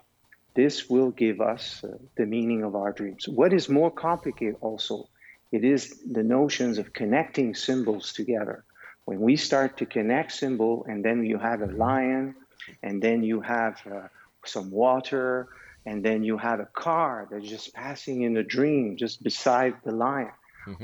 This 0.55 0.91
will 0.91 1.11
give 1.11 1.41
us 1.41 1.83
uh, 1.83 1.97
the 2.17 2.27
meaning 2.27 2.63
of 2.63 2.75
our 2.77 2.93
dreams. 2.93 3.27
What 3.27 3.53
is 3.53 3.69
more 3.69 3.91
complicated 3.91 4.57
also, 4.61 5.09
it 5.51 5.65
is 5.65 6.03
the 6.11 6.23
notions 6.23 6.79
of 6.79 6.93
connecting 6.93 7.55
symbols 7.55 8.13
together. 8.13 8.65
When 9.05 9.21
we 9.21 9.37
start 9.37 9.79
to 9.79 9.87
connect 9.87 10.33
symbol 10.33 10.85
and 10.89 11.05
then 11.05 11.25
you 11.25 11.39
have 11.39 11.63
a 11.63 11.67
lion 11.67 12.35
and 12.83 13.03
then 13.03 13.23
you 13.23 13.41
have 13.41 13.81
uh, 13.87 14.09
some 14.45 14.71
water 14.71 15.49
and 15.85 16.05
then 16.05 16.23
you 16.23 16.37
have 16.39 16.61
a 16.61 16.67
car 16.67 17.29
that's 17.31 17.49
just 17.49 17.75
passing 17.75 18.23
in 18.23 18.37
a 18.37 18.43
dream 18.43 18.97
just 18.97 19.23
beside 19.23 19.75
the 19.85 19.93
lion. 19.93 20.31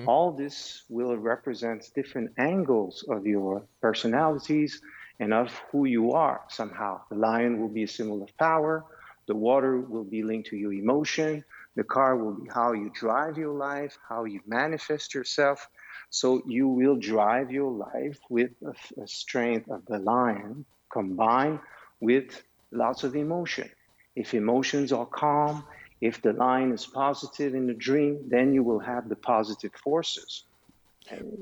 All 0.06 0.32
this 0.32 0.82
will 0.88 1.16
represent 1.16 1.90
different 1.94 2.32
angles 2.36 3.04
of 3.08 3.26
your 3.26 3.62
personalities 3.80 4.80
and 5.20 5.32
of 5.34 5.52
who 5.72 5.84
you 5.84 6.12
are 6.12 6.42
somehow. 6.48 7.00
The 7.10 7.16
lion 7.16 7.60
will 7.60 7.68
be 7.68 7.84
a 7.84 7.88
symbol 7.88 8.22
of 8.22 8.36
power, 8.38 8.84
the 9.26 9.34
water 9.36 9.78
will 9.80 10.04
be 10.04 10.22
linked 10.22 10.48
to 10.50 10.56
your 10.56 10.72
emotion, 10.72 11.44
the 11.76 11.84
car 11.84 12.16
will 12.16 12.34
be 12.34 12.48
how 12.48 12.72
you 12.72 12.90
drive 12.94 13.38
your 13.38 13.52
life, 13.54 13.96
how 14.08 14.24
you 14.24 14.40
manifest 14.46 15.14
yourself. 15.14 15.68
So 16.10 16.42
you 16.46 16.68
will 16.68 16.96
drive 16.96 17.50
your 17.50 17.70
life 17.70 18.18
with 18.30 18.50
a 18.62 19.06
strength 19.06 19.70
of 19.70 19.84
the 19.86 19.98
lion 19.98 20.64
combined 20.92 21.60
with 22.00 22.42
lots 22.72 23.04
of 23.04 23.14
emotion. 23.14 23.70
If 24.16 24.34
emotions 24.34 24.92
are 24.92 25.06
calm, 25.06 25.64
if 26.00 26.22
the 26.22 26.32
line 26.32 26.72
is 26.72 26.86
positive 26.86 27.54
in 27.54 27.66
the 27.66 27.74
dream, 27.74 28.28
then 28.28 28.52
you 28.54 28.62
will 28.62 28.80
have 28.80 29.08
the 29.08 29.16
positive 29.16 29.72
forces 29.74 30.44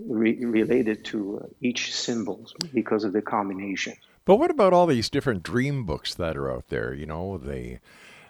re- 0.07 0.45
related 0.45 1.05
to 1.07 1.41
uh, 1.43 1.47
each 1.61 1.95
symbol 1.95 2.47
because 2.73 3.05
of 3.05 3.13
the 3.13 3.23
combination. 3.23 3.95
But 4.25 4.37
what 4.37 4.51
about 4.51 4.73
all 4.73 4.87
these 4.87 5.09
different 5.09 5.43
dream 5.43 5.85
books 5.85 6.15
that 6.15 6.37
are 6.37 6.51
out 6.51 6.69
there? 6.69 6.93
You 6.93 7.07
know, 7.07 7.39
they 7.39 7.81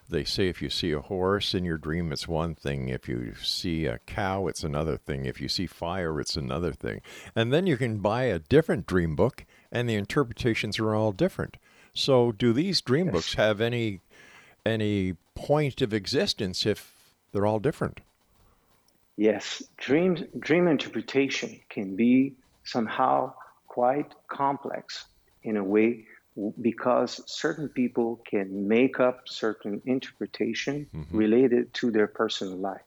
they 0.09 0.25
say 0.25 0.49
if 0.49 0.63
you 0.63 0.71
see 0.71 0.93
a 0.93 1.01
horse 1.01 1.55
in 1.55 1.65
your 1.65 1.79
dream, 1.79 2.13
it's 2.13 2.29
one 2.29 2.55
thing. 2.55 2.89
If 2.89 3.09
you 3.09 3.35
see 3.43 3.87
a 3.87 3.99
cow, 4.07 4.47
it's 4.47 4.63
another 4.63 4.97
thing. 4.97 5.25
If 5.25 5.41
you 5.41 5.49
see 5.49 5.67
fire, 5.67 6.21
it's 6.21 6.37
another 6.37 6.73
thing. 6.73 7.01
And 7.35 7.53
then 7.53 7.67
you 7.67 7.77
can 7.77 7.99
buy 7.99 8.25
a 8.25 8.39
different 8.39 8.87
dream 8.87 9.17
book, 9.17 9.45
and 9.73 9.89
the 9.89 9.95
interpretations 9.95 10.79
are 10.79 10.95
all 10.95 11.13
different. 11.13 11.57
So, 11.93 12.31
do 12.31 12.53
these 12.53 12.81
dream 12.81 13.11
books 13.11 13.35
have 13.35 13.61
any 13.61 14.01
any 14.65 15.15
point 15.35 15.81
of 15.81 15.95
existence 15.95 16.67
if 16.67 16.93
they're 17.33 17.47
all 17.47 17.61
different? 17.61 18.01
Yes, 19.17 19.63
dreams, 19.79 20.23
dream 20.39 20.69
interpretation 20.69 21.61
can 21.71 21.97
be 21.97 22.37
somehow 22.65 23.33
quite 23.67 24.15
complex 24.29 25.07
in 25.43 25.57
a 25.57 25.65
way 25.65 26.05
because 26.61 27.23
certain 27.27 27.69
people 27.71 28.23
can 28.29 28.69
make 28.69 29.01
up 29.01 29.23
certain 29.27 29.81
interpretation 29.87 30.87
related 31.11 31.73
to 31.75 31.91
their 31.91 32.07
personal 32.07 32.59
life. 32.59 32.83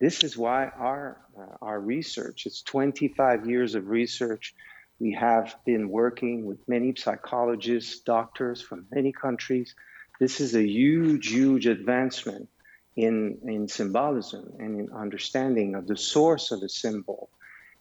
This 0.00 0.24
is 0.24 0.36
why 0.36 0.66
our 0.66 1.20
uh, 1.38 1.56
our 1.60 1.80
research, 1.80 2.46
it's 2.46 2.62
25 2.62 3.46
years 3.46 3.74
of 3.74 3.88
research. 3.88 4.54
We 4.98 5.12
have 5.12 5.54
been 5.66 5.90
working 5.90 6.46
with 6.46 6.58
many 6.66 6.94
psychologists, 6.96 8.00
doctors 8.00 8.62
from 8.62 8.86
many 8.90 9.12
countries. 9.12 9.74
This 10.20 10.40
is 10.40 10.54
a 10.54 10.66
huge, 10.66 11.28
huge 11.28 11.66
advancement 11.66 12.48
in, 12.96 13.38
in 13.44 13.68
symbolism 13.68 14.52
and 14.58 14.80
in 14.80 14.92
understanding 14.92 15.74
of 15.74 15.86
the 15.86 15.96
source 15.96 16.50
of 16.50 16.62
a 16.62 16.68
symbol 16.68 17.28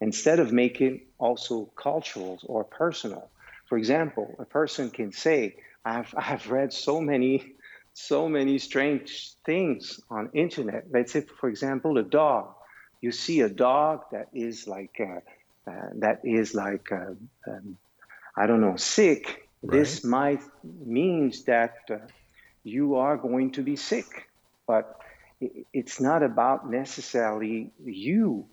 instead 0.02 0.40
of 0.40 0.52
making 0.52 1.02
also 1.18 1.72
cultural 1.82 2.38
or 2.46 2.64
personal. 2.66 3.32
For 3.68 3.78
example, 3.78 4.36
a 4.40 4.46
person 4.46 4.90
can 4.90 5.12
say, 5.12 5.56
I've, 5.86 6.14
I've 6.18 6.50
read 6.52 6.74
so 6.74 7.00
many, 7.00 7.54
so 7.94 8.28
many 8.28 8.58
strange 8.58 9.34
things 9.46 10.02
on 10.10 10.30
internet. 10.34 10.86
Let's 10.92 11.14
say, 11.14 11.22
for 11.22 11.50
example, 11.50 11.98
a 11.98 12.04
dog. 12.04 12.54
You 13.02 13.12
see 13.12 13.42
a 13.42 13.50
dog 13.50 14.02
that 14.12 14.28
is 14.34 14.68
like, 14.68 15.00
uh, 15.00 15.22
uh, 15.70 15.90
that 16.00 16.22
is 16.24 16.54
like, 16.54 16.92
uh, 16.92 17.14
um, 17.48 17.78
I 18.38 18.48
don't 18.48 18.62
know, 18.62 18.76
sick. 18.76 19.50
This 19.64 20.04
might 20.04 20.42
means 20.86 21.46
that 21.46 21.76
uh, 21.90 21.98
you 22.64 22.96
are 22.96 23.18
going 23.18 23.52
to 23.54 23.64
be 23.64 23.76
sick, 23.76 24.28
but 24.68 25.00
it's 25.74 26.00
not 26.00 26.24
about 26.24 26.70
necessarily 26.70 27.72
you. 27.84 28.46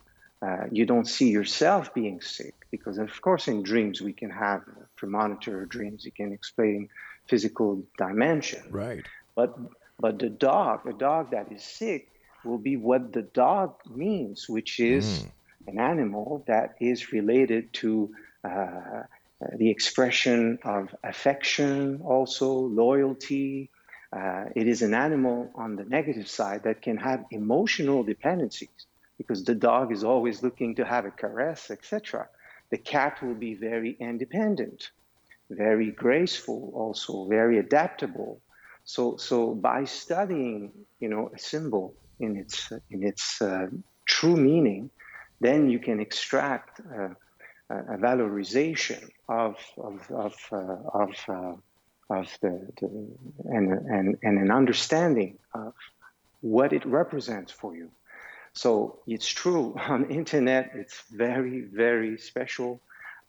Uh, 0.46 0.64
you 0.72 0.84
don't 0.86 1.06
see 1.06 1.28
yourself 1.30 1.94
being 1.94 2.20
sick 2.20 2.54
because, 2.70 2.98
of 2.98 3.10
course, 3.20 3.46
in 3.46 3.62
dreams 3.62 4.00
we 4.02 4.12
can 4.12 4.30
have 4.30 4.62
premonitor 4.96 5.66
dreams. 5.68 6.04
You 6.04 6.12
can 6.12 6.32
explain 6.32 6.88
physical 7.28 7.84
dimension, 7.98 8.62
Right. 8.70 9.06
but 9.36 9.56
but 10.00 10.18
the 10.18 10.30
dog, 10.30 10.86
a 10.86 10.92
dog 10.92 11.30
that 11.30 11.52
is 11.52 11.62
sick, 11.62 12.08
will 12.44 12.58
be 12.58 12.76
what 12.76 13.12
the 13.12 13.22
dog 13.22 13.74
means, 13.88 14.48
which 14.48 14.80
is 14.80 15.24
an 15.68 15.78
animal 15.78 16.44
that 16.48 16.74
is 16.80 17.12
related 17.12 17.72
to 17.74 18.12
uh, 18.44 19.02
the 19.56 19.70
expression 19.70 20.58
of 20.64 20.94
affection, 21.04 22.00
also 22.04 22.52
loyalty. 22.52 23.70
Uh, 24.12 24.44
it 24.54 24.68
is 24.68 24.82
an 24.82 24.94
animal 24.94 25.50
on 25.54 25.76
the 25.76 25.84
negative 25.84 26.28
side 26.28 26.64
that 26.64 26.82
can 26.82 26.96
have 26.98 27.24
emotional 27.30 28.02
dependencies. 28.02 28.86
because 29.18 29.44
the 29.44 29.54
dog 29.54 29.92
is 29.92 30.04
always 30.04 30.42
looking 30.42 30.74
to 30.74 30.84
have 30.84 31.04
a 31.04 31.10
caress, 31.10 31.70
etc. 31.70 32.28
The 32.70 32.78
cat 32.78 33.22
will 33.22 33.34
be 33.34 33.54
very 33.54 33.92
independent, 34.00 34.90
very 35.50 35.90
graceful, 35.92 36.72
also 36.74 37.26
very 37.28 37.58
adaptable. 37.58 38.40
So, 38.84 39.16
so 39.16 39.54
by 39.54 39.84
studying, 39.84 40.72
you 40.98 41.08
know, 41.08 41.30
a 41.34 41.38
symbol 41.38 41.94
in 42.18 42.36
its 42.36 42.72
in 42.90 43.02
its 43.04 43.40
uh, 43.40 43.68
true 44.06 44.36
meaning, 44.36 44.90
then 45.40 45.70
you 45.70 45.78
can 45.78 46.00
extract 46.00 46.80
uh, 46.80 47.10
a 47.70 47.96
valorization 47.98 49.08
of 49.28 49.56
of 49.78 50.10
of 50.10 50.34
uh, 50.52 51.02
of, 51.02 51.10
uh, 51.28 51.54
of 52.12 52.28
the, 52.40 52.68
the 52.80 52.88
and, 53.44 53.72
and 53.72 54.18
and 54.22 54.38
an 54.38 54.50
understanding 54.50 55.38
of 55.54 55.74
what 56.40 56.72
it 56.72 56.84
represents 56.84 57.52
for 57.52 57.74
you. 57.74 57.90
So 58.52 58.98
it's 59.06 59.28
true 59.28 59.74
on 59.88 60.10
internet. 60.10 60.72
It's 60.74 61.02
very 61.10 61.62
very 61.62 62.18
special. 62.18 62.80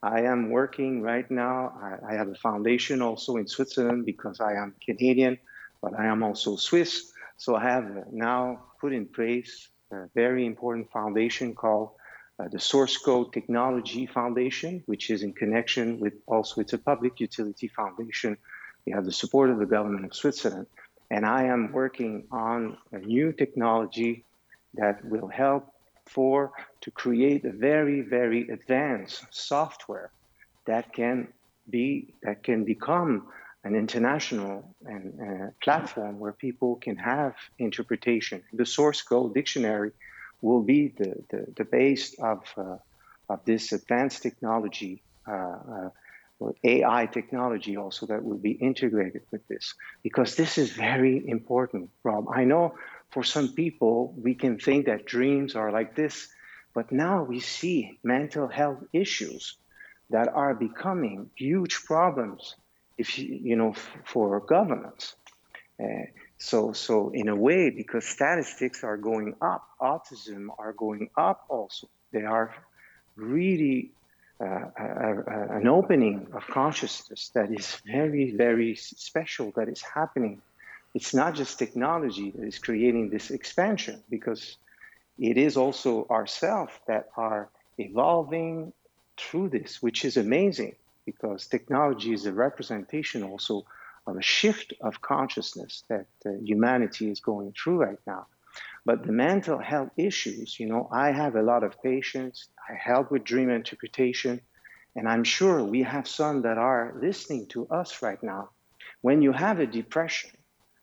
I 0.01 0.21
am 0.23 0.49
working 0.49 1.01
right 1.01 1.29
now. 1.31 1.71
I, 1.81 2.11
I 2.11 2.13
have 2.15 2.27
a 2.27 2.35
foundation 2.35 3.01
also 3.01 3.37
in 3.37 3.47
Switzerland 3.47 4.05
because 4.05 4.41
I 4.41 4.53
am 4.53 4.75
Canadian, 4.83 5.37
but 5.81 5.97
I 5.97 6.05
am 6.07 6.23
also 6.23 6.57
Swiss. 6.57 7.13
So 7.37 7.55
I 7.55 7.63
have 7.63 8.11
now 8.11 8.59
put 8.81 8.91
in 8.91 9.05
place 9.05 9.69
a 9.91 10.09
very 10.13 10.45
important 10.45 10.91
foundation 10.91 11.55
called 11.55 11.91
uh, 12.39 12.47
the 12.49 12.59
Source 12.59 12.97
Code 12.97 13.31
Technology 13.31 14.05
Foundation, 14.05 14.83
which 14.87 15.09
is 15.09 15.23
in 15.23 15.33
connection 15.33 15.99
with 15.99 16.13
also 16.27 16.61
it's 16.61 16.73
a 16.73 16.77
public 16.77 17.19
utility 17.19 17.67
foundation. 17.67 18.37
We 18.85 18.91
have 18.91 19.05
the 19.05 19.11
support 19.11 19.49
of 19.49 19.59
the 19.59 19.65
government 19.65 20.05
of 20.05 20.15
Switzerland, 20.15 20.67
and 21.09 21.25
I 21.25 21.43
am 21.45 21.71
working 21.71 22.25
on 22.31 22.77
a 22.91 22.99
new 22.99 23.31
technology 23.31 24.23
that 24.73 25.03
will 25.05 25.27
help 25.27 25.71
for 26.05 26.51
to 26.81 26.91
create 26.91 27.45
a 27.45 27.51
very 27.51 28.01
very 28.01 28.49
advanced 28.49 29.25
software 29.31 30.11
that 30.65 30.93
can 30.93 31.27
be 31.69 32.13
that 32.23 32.43
can 32.43 32.65
become 32.65 33.27
an 33.63 33.75
international 33.75 34.75
and 34.85 35.13
uh, 35.21 35.47
platform 35.61 36.19
where 36.19 36.33
people 36.33 36.75
can 36.75 36.97
have 36.97 37.33
interpretation. 37.59 38.43
The 38.51 38.65
source 38.65 39.01
code 39.01 39.33
dictionary 39.33 39.91
will 40.41 40.61
be 40.61 40.89
the, 40.89 41.15
the, 41.29 41.45
the 41.55 41.63
base 41.63 42.13
of, 42.19 42.43
uh, 42.57 42.77
of 43.29 43.39
this 43.45 43.71
advanced 43.71 44.21
technology, 44.21 45.01
uh, 45.25 45.31
uh, 45.31 45.89
AI 46.63 47.05
technology 47.05 47.77
also 47.77 48.05
that 48.07 48.23
will 48.23 48.37
be 48.37 48.51
integrated 48.51 49.23
with 49.31 49.47
this, 49.47 49.73
because 50.01 50.35
this 50.35 50.57
is 50.57 50.71
very 50.71 51.27
important, 51.27 51.89
Rob. 52.03 52.27
I 52.29 52.43
know 52.45 52.75
for 53.11 53.23
some 53.23 53.49
people, 53.53 54.13
we 54.17 54.33
can 54.35 54.57
think 54.57 54.85
that 54.87 55.05
dreams 55.05 55.55
are 55.55 55.71
like 55.71 55.95
this, 55.95 56.27
but 56.73 56.91
now 56.91 57.23
we 57.23 57.39
see 57.39 57.99
mental 58.03 58.47
health 58.47 58.83
issues 58.91 59.57
that 60.09 60.27
are 60.27 60.53
becoming 60.53 61.29
huge 61.35 61.83
problems 61.85 62.55
if 62.97 63.17
you, 63.17 63.55
know 63.55 63.73
for 64.05 64.39
governments. 64.39 65.15
Uh, 65.81 66.05
so, 66.37 66.73
so 66.73 67.09
in 67.09 67.29
a 67.29 67.35
way, 67.35 67.69
because 67.69 68.05
statistics 68.05 68.83
are 68.83 68.97
going 68.97 69.35
up, 69.41 69.67
autism 69.81 70.47
are 70.59 70.73
going 70.73 71.09
up 71.17 71.45
also. 71.49 71.87
They 72.11 72.23
are 72.23 72.53
really 73.15 73.91
a, 74.45 75.23
a- 75.35 75.57
an 75.59 75.67
opening 75.67 76.27
of 76.33 76.45
consciousness 76.47 77.31
that 77.35 77.51
is 77.51 77.77
very, 77.85 78.31
very 78.35 78.75
special 78.75 79.51
that 79.55 79.69
is 79.69 79.81
happening. 79.81 80.41
It's 80.93 81.13
not 81.13 81.35
just 81.35 81.57
technology 81.57 82.31
that 82.35 82.45
is 82.47 82.59
creating 82.59 83.09
this 83.09 83.31
expansion, 83.31 84.03
because 84.09 84.57
it 85.17 85.37
is 85.37 85.57
also 85.57 86.07
ourselves 86.09 86.73
that 86.87 87.09
are 87.17 87.49
evolving 87.77 88.73
through 89.17 89.49
this, 89.49 89.81
which 89.81 90.05
is 90.05 90.17
amazing 90.17 90.75
because 91.05 91.47
technology 91.47 92.13
is 92.13 92.25
a 92.25 92.33
representation 92.33 93.23
also 93.23 93.65
of 94.07 94.17
a 94.17 94.21
shift 94.21 94.73
of 94.81 95.01
consciousness 95.01 95.83
that 95.89 96.07
uh, 96.25 96.29
humanity 96.43 97.09
is 97.09 97.19
going 97.19 97.53
through 97.53 97.77
right 97.81 97.99
now. 98.07 98.25
But 98.85 99.05
the 99.05 99.11
mental 99.13 99.59
health 99.59 99.91
issues, 99.97 100.59
you 100.59 100.67
know, 100.67 100.89
I 100.91 101.11
have 101.11 101.35
a 101.35 101.41
lot 101.41 101.63
of 101.63 101.81
patients, 101.81 102.49
I 102.69 102.73
help 102.75 103.11
with 103.11 103.23
dream 103.23 103.49
interpretation, 103.49 104.41
and 104.95 105.07
I'm 105.07 105.23
sure 105.23 105.63
we 105.63 105.83
have 105.83 106.07
some 106.07 106.41
that 106.41 106.57
are 106.57 106.93
listening 106.99 107.47
to 107.47 107.67
us 107.67 108.01
right 108.01 108.21
now. 108.21 108.49
When 109.01 109.21
you 109.21 109.31
have 109.31 109.59
a 109.59 109.65
depression, 109.65 110.31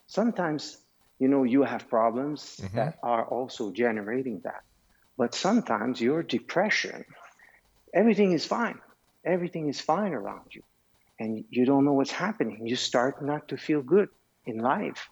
sometimes, 0.06 0.78
you 1.18 1.28
know, 1.28 1.44
you 1.44 1.62
have 1.62 1.88
problems 1.88 2.60
mm-hmm. 2.62 2.76
that 2.76 2.98
are 3.02 3.24
also 3.24 3.70
generating 3.70 4.40
that. 4.44 4.62
But 5.16 5.34
sometimes 5.34 6.00
your 6.00 6.22
depression, 6.22 7.04
everything 7.94 8.32
is 8.32 8.46
fine. 8.46 8.78
Everything 9.24 9.68
is 9.68 9.80
fine 9.80 10.14
around 10.14 10.54
you. 10.54 10.62
And 11.18 11.44
you 11.50 11.66
don't 11.66 11.84
know 11.84 11.92
what's 11.92 12.10
happening. 12.10 12.66
You 12.66 12.76
start 12.76 13.22
not 13.22 13.48
to 13.48 13.58
feel 13.58 13.82
good 13.82 14.08
in 14.46 14.58
life. 14.58 15.08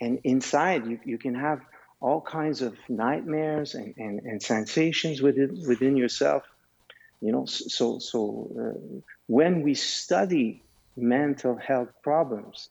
And 0.00 0.20
inside, 0.24 0.86
you, 0.86 0.98
you 1.04 1.18
can 1.18 1.34
have 1.34 1.60
all 2.00 2.20
kinds 2.20 2.62
of 2.62 2.76
nightmares 2.88 3.74
and, 3.74 3.94
and, 3.98 4.20
and 4.20 4.42
sensations 4.42 5.20
within, 5.20 5.62
within 5.68 5.96
yourself. 5.96 6.42
You 7.20 7.32
know, 7.32 7.44
so, 7.44 7.98
so 7.98 8.50
uh, 8.58 9.00
when 9.26 9.62
we 9.62 9.74
study 9.74 10.64
mental 10.96 11.56
health 11.56 11.90
problems, 12.02 12.70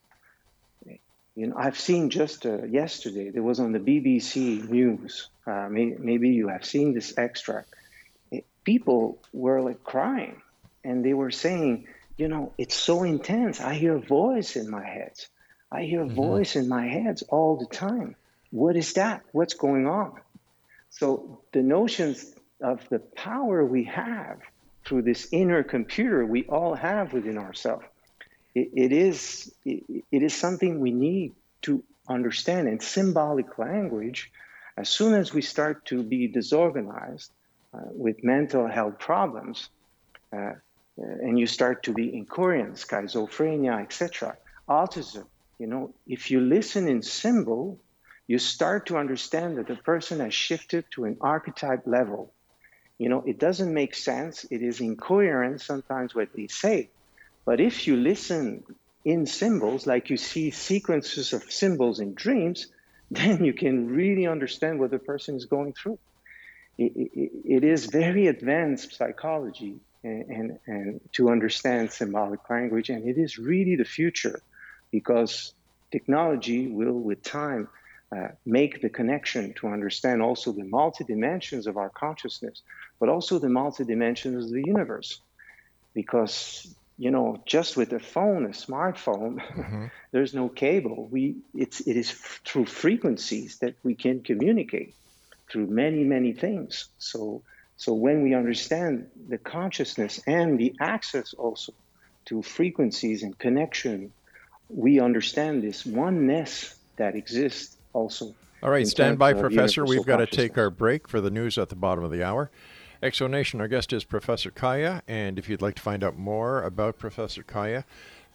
you 1.35 1.47
know, 1.47 1.55
I've 1.57 1.79
seen 1.79 2.09
just 2.09 2.45
uh, 2.45 2.63
yesterday, 2.63 3.29
there 3.29 3.43
was 3.43 3.59
on 3.59 3.71
the 3.71 3.79
BBC 3.79 4.67
News, 4.67 5.29
uh, 5.47 5.67
may, 5.69 5.95
maybe 5.97 6.29
you 6.29 6.49
have 6.49 6.65
seen 6.65 6.93
this 6.93 7.17
extract. 7.17 7.73
It- 8.31 8.45
people 8.65 9.19
were 9.31 9.61
like 9.61 9.83
crying 9.83 10.41
and 10.83 11.05
they 11.05 11.13
were 11.13 11.31
saying, 11.31 11.87
you 12.17 12.27
know, 12.27 12.51
it's 12.57 12.75
so 12.75 13.03
intense. 13.03 13.61
I 13.61 13.75
hear 13.75 13.95
a 13.95 14.01
voice 14.01 14.55
in 14.57 14.69
my 14.69 14.85
head. 14.85 15.13
I 15.71 15.83
hear 15.83 16.01
a 16.01 16.09
voice 16.09 16.55
in 16.55 16.67
my 16.67 16.87
head 16.87 17.21
all 17.29 17.57
the 17.57 17.73
time. 17.73 18.15
What 18.51 18.75
is 18.75 18.93
that? 18.93 19.23
What's 19.31 19.53
going 19.53 19.87
on? 19.87 20.13
So 20.89 21.41
the 21.51 21.61
notions 21.61 22.33
of 22.61 22.87
the 22.89 22.99
power 22.99 23.65
we 23.65 23.85
have 23.85 24.39
through 24.85 25.03
this 25.03 25.27
inner 25.31 25.63
computer 25.63 26.25
we 26.25 26.45
all 26.45 26.73
have 26.73 27.13
within 27.13 27.37
ourselves, 27.37 27.85
it, 28.55 28.69
it 28.73 28.91
is 28.91 29.53
it, 29.65 29.83
it 30.11 30.23
is 30.23 30.33
something 30.33 30.79
we 30.79 30.91
need 30.91 31.33
to 31.63 31.83
understand. 32.07 32.67
And 32.67 32.81
symbolic 32.81 33.57
language, 33.59 34.31
as 34.77 34.89
soon 34.89 35.13
as 35.13 35.33
we 35.33 35.41
start 35.41 35.85
to 35.85 36.01
be 36.01 36.27
disorganized 36.27 37.31
uh, 37.73 37.81
with 37.91 38.23
mental 38.23 38.67
health 38.67 38.97
problems, 38.97 39.69
uh, 40.33 40.53
and 40.97 41.39
you 41.39 41.47
start 41.47 41.83
to 41.83 41.93
be 41.93 42.13
incoherent, 42.13 42.75
schizophrenia, 42.75 43.81
etc., 43.81 44.35
autism. 44.67 45.25
You 45.59 45.67
know, 45.67 45.93
if 46.07 46.31
you 46.31 46.41
listen 46.41 46.87
in 46.87 47.01
symbol, 47.01 47.79
you 48.29 48.37
start 48.37 48.85
to 48.85 48.97
understand 48.97 49.57
that 49.57 49.65
the 49.65 49.75
person 49.75 50.19
has 50.19 50.35
shifted 50.35 50.85
to 50.91 51.05
an 51.05 51.17
archetype 51.19 51.87
level. 51.87 52.31
You 52.99 53.09
know, 53.09 53.23
it 53.25 53.39
doesn't 53.39 53.73
make 53.73 53.95
sense. 53.95 54.45
It 54.51 54.61
is 54.61 54.81
incoherent 54.81 55.61
sometimes 55.61 56.13
what 56.13 56.29
they 56.35 56.45
say. 56.45 56.91
But 57.43 57.59
if 57.59 57.87
you 57.87 57.95
listen 57.95 58.63
in 59.03 59.25
symbols, 59.25 59.87
like 59.87 60.11
you 60.11 60.17
see 60.17 60.51
sequences 60.51 61.33
of 61.33 61.51
symbols 61.51 61.99
in 61.99 62.13
dreams, 62.13 62.67
then 63.09 63.43
you 63.43 63.53
can 63.53 63.87
really 63.87 64.27
understand 64.27 64.79
what 64.79 64.91
the 64.91 64.99
person 64.99 65.35
is 65.35 65.45
going 65.45 65.73
through. 65.73 65.97
It, 66.77 66.91
it, 66.95 67.31
it 67.55 67.63
is 67.63 67.87
very 67.87 68.27
advanced 68.27 68.95
psychology 68.95 69.79
and, 70.03 70.25
and, 70.29 70.59
and 70.67 71.01
to 71.13 71.31
understand 71.31 71.91
symbolic 71.91 72.47
language, 72.47 72.89
and 72.89 73.09
it 73.09 73.17
is 73.17 73.39
really 73.39 73.75
the 73.75 73.85
future 73.85 74.39
because 74.91 75.51
technology 75.91 76.67
will, 76.67 76.93
with 76.93 77.23
time, 77.23 77.67
uh, 78.15 78.29
make 78.45 78.81
the 78.81 78.89
connection 78.89 79.53
to 79.53 79.67
understand 79.67 80.21
also 80.21 80.51
the 80.51 80.63
multi 80.63 81.03
dimensions 81.03 81.67
of 81.67 81.77
our 81.77 81.91
consciousness, 81.91 82.63
but 82.99 83.09
also 83.09 83.37
the 83.37 83.49
multi 83.49 83.83
dimensions 83.83 84.45
of 84.45 84.51
the 84.51 84.63
universe. 84.63 85.21
Because 85.93 86.75
you 86.97 87.11
know, 87.11 87.41
just 87.47 87.77
with 87.77 87.93
a 87.93 87.99
phone, 87.99 88.45
a 88.45 88.49
smartphone, 88.49 89.89
there's 90.11 90.33
no 90.33 90.49
cable. 90.49 91.07
We 91.09 91.37
it's 91.53 91.79
it 91.81 91.95
is 91.95 92.11
f- 92.11 92.41
through 92.45 92.65
frequencies 92.65 93.59
that 93.59 93.75
we 93.83 93.95
can 93.95 94.21
communicate 94.21 94.95
through 95.51 95.67
many 95.67 96.03
many 96.03 96.33
things. 96.33 96.89
So 96.97 97.43
so 97.77 97.93
when 97.93 98.23
we 98.23 98.33
understand 98.33 99.07
the 99.29 99.37
consciousness 99.37 100.19
and 100.27 100.59
the 100.59 100.75
access 100.81 101.33
also 101.33 101.73
to 102.27 102.41
frequencies 102.41 103.23
and 103.23 103.37
connection, 103.37 104.11
we 104.67 104.99
understand 104.99 105.63
this 105.63 105.85
oneness 105.85 106.75
that 106.97 107.15
exists 107.15 107.78
also. 107.93 108.35
All 108.61 108.69
right, 108.69 108.87
stand 108.87 109.17
by, 109.17 109.33
Professor. 109.33 109.85
We've 109.85 110.05
got 110.05 110.17
to 110.17 110.27
take 110.27 110.57
our 110.57 110.69
break 110.69 111.07
for 111.07 111.21
the 111.21 111.29
news 111.29 111.57
at 111.57 111.69
the 111.69 111.75
bottom 111.75 112.03
of 112.03 112.11
the 112.11 112.23
hour. 112.23 112.51
Exonation, 113.01 113.61
our 113.61 113.69
guest 113.69 113.93
is 113.93 114.03
Professor 114.03 114.51
Kaya, 114.51 115.01
and 115.07 115.39
if 115.39 115.47
you'd 115.47 115.61
like 115.61 115.75
to 115.75 115.81
find 115.81 116.03
out 116.03 116.17
more 116.17 116.61
about 116.63 116.99
Professor 116.99 117.43
Kaya, 117.43 117.85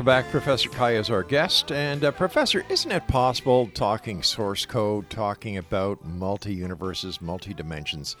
Welcome 0.00 0.24
back. 0.24 0.30
Professor 0.30 0.70
Kaya 0.70 0.98
is 0.98 1.10
our 1.10 1.22
guest. 1.22 1.70
And, 1.70 2.02
uh, 2.02 2.10
Professor, 2.12 2.64
isn't 2.70 2.90
it 2.90 3.06
possible, 3.06 3.66
talking 3.74 4.22
source 4.22 4.64
code, 4.64 5.10
talking 5.10 5.58
about 5.58 6.02
multi 6.02 6.54
universes, 6.54 7.20
multi 7.20 7.52
dimensions, 7.52 8.16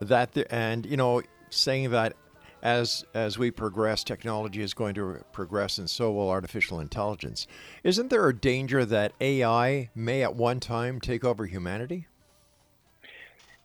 that, 0.00 0.32
the, 0.32 0.50
and, 0.50 0.86
you 0.86 0.96
know, 0.96 1.20
saying 1.50 1.90
that 1.90 2.16
as 2.62 3.04
as 3.12 3.38
we 3.38 3.50
progress, 3.50 4.02
technology 4.02 4.62
is 4.62 4.72
going 4.72 4.94
to 4.94 5.22
progress, 5.30 5.76
and 5.76 5.90
so 5.90 6.10
will 6.10 6.30
artificial 6.30 6.80
intelligence. 6.80 7.46
Isn't 7.84 8.08
there 8.08 8.26
a 8.26 8.34
danger 8.34 8.86
that 8.86 9.12
AI 9.20 9.90
may 9.94 10.22
at 10.22 10.34
one 10.34 10.58
time 10.58 11.02
take 11.02 11.22
over 11.22 11.44
humanity? 11.44 12.06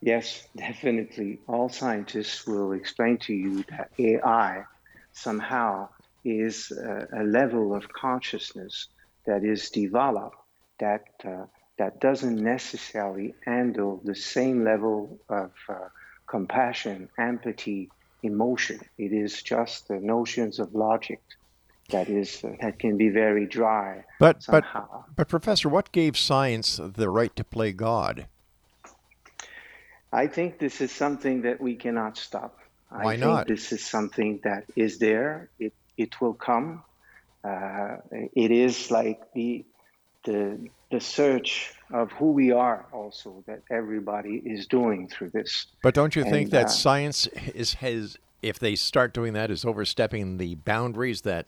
Yes, 0.02 0.46
definitely. 0.58 1.39
All 1.48 1.70
scientists 1.70 2.46
will 2.46 2.74
explain 2.74 3.18
to 3.20 3.34
you 3.34 3.63
that 3.70 3.91
AI 3.98 4.65
somehow 5.13 5.88
is 6.26 6.72
a, 6.72 7.22
a 7.22 7.24
level 7.24 7.76
of 7.76 7.88
consciousness 7.94 8.88
that 9.26 9.44
is 9.44 9.70
developed 9.70 10.38
that 10.80 11.06
uh, 11.24 11.46
that 11.78 12.00
doesn't 12.00 12.42
necessarily 12.42 13.36
handle 13.46 14.02
the 14.04 14.16
same 14.16 14.64
level 14.64 15.20
of 15.30 15.52
uh, 15.68 15.76
compassion, 16.28 17.10
empathy, 17.20 17.90
emotion. 18.24 18.80
It 18.98 19.12
is 19.12 19.44
just 19.44 19.88
the 19.88 20.00
notions 20.00 20.60
of 20.60 20.74
logic 20.74 21.22
that 21.90 22.10
is 22.10 22.44
uh, 22.44 22.52
that 22.62 22.80
can 22.80 22.98
be 22.98 23.10
very 23.10 23.46
dry 23.46 24.04
But 24.20 24.44
somehow. 24.44 25.04
but 25.06 25.16
but 25.16 25.28
Professor, 25.28 25.70
what 25.70 25.92
gave 25.92 26.18
science 26.18 26.80
the 26.82 27.10
right 27.10 27.36
to 27.36 27.44
play 27.44 27.72
God? 27.72 28.28
I 30.12 30.28
think 30.28 30.60
this 30.60 30.82
is 30.82 30.92
something 30.92 31.42
that 31.42 31.60
we 31.60 31.76
cannot 31.76 32.18
stop. 32.18 32.58
Why 32.90 33.14
I 33.14 33.16
not? 33.18 33.48
this 33.48 33.72
is 33.72 33.86
something 33.86 34.40
that 34.44 34.64
is 34.76 34.98
there. 34.98 35.50
It 35.60 35.74
it 35.97 36.19
will 36.21 36.34
come. 36.34 36.84
Uh, 37.43 37.97
it 38.12 38.51
is 38.51 38.89
like 38.91 39.21
the 39.34 39.65
the 40.23 40.58
the 40.91 40.99
search 40.99 41.73
of 41.91 42.12
who 42.13 42.31
we 42.31 42.51
are 42.51 42.86
also 42.91 43.43
that 43.47 43.62
everybody 43.69 44.41
is 44.45 44.67
doing 44.67 45.08
through 45.08 45.29
this. 45.29 45.67
But 45.84 45.93
don't 45.93 46.15
you 46.15 46.23
think 46.23 46.49
that 46.51 46.65
uh, 46.65 46.69
science 46.69 47.27
is 47.27 47.75
has 47.75 48.17
if 48.41 48.60
they 48.60 48.75
start 48.75 49.13
doing 49.13 49.34
that 49.34 49.51
is 49.51 49.65
overstepping 49.65 50.38
the 50.38 50.55
boundaries 50.55 51.21
that 51.21 51.47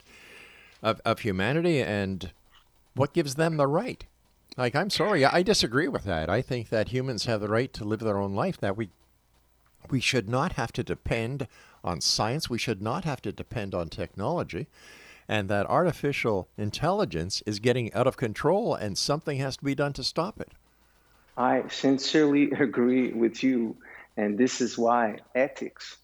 of, 0.81 1.01
of 1.05 1.19
humanity 1.19 1.81
and 1.81 2.31
what 2.95 3.13
gives 3.13 3.35
them 3.35 3.57
the 3.57 3.67
right? 3.67 4.05
Like 4.57 4.75
I'm 4.75 4.89
sorry, 4.89 5.23
I 5.23 5.43
disagree 5.43 5.87
with 5.87 6.03
that. 6.05 6.29
I 6.29 6.41
think 6.41 6.69
that 6.69 6.89
humans 6.89 7.25
have 7.25 7.41
the 7.41 7.47
right 7.47 7.71
to 7.73 7.83
live 7.83 7.99
their 7.99 8.17
own 8.17 8.33
life 8.33 8.57
that 8.57 8.75
we 8.75 8.89
we 9.89 9.99
should 9.99 10.27
not 10.27 10.53
have 10.53 10.71
to 10.73 10.83
depend 10.83 11.47
on 11.83 12.01
science, 12.01 12.49
we 12.49 12.57
should 12.57 12.81
not 12.81 13.05
have 13.05 13.21
to 13.23 13.31
depend 13.31 13.73
on 13.75 13.89
technology. 13.89 14.67
And 15.27 15.49
that 15.49 15.65
artificial 15.67 16.47
intelligence 16.57 17.43
is 17.45 17.59
getting 17.59 17.93
out 17.93 18.07
of 18.07 18.17
control 18.17 18.75
and 18.75 18.97
something 18.97 19.37
has 19.39 19.57
to 19.57 19.63
be 19.65 19.75
done 19.75 19.93
to 19.93 20.03
stop 20.03 20.39
it. 20.39 20.51
I 21.37 21.67
sincerely 21.69 22.51
agree 22.59 23.13
with 23.13 23.43
you, 23.43 23.77
and 24.17 24.37
this 24.37 24.61
is 24.61 24.77
why 24.77 25.19
ethics 25.35 25.97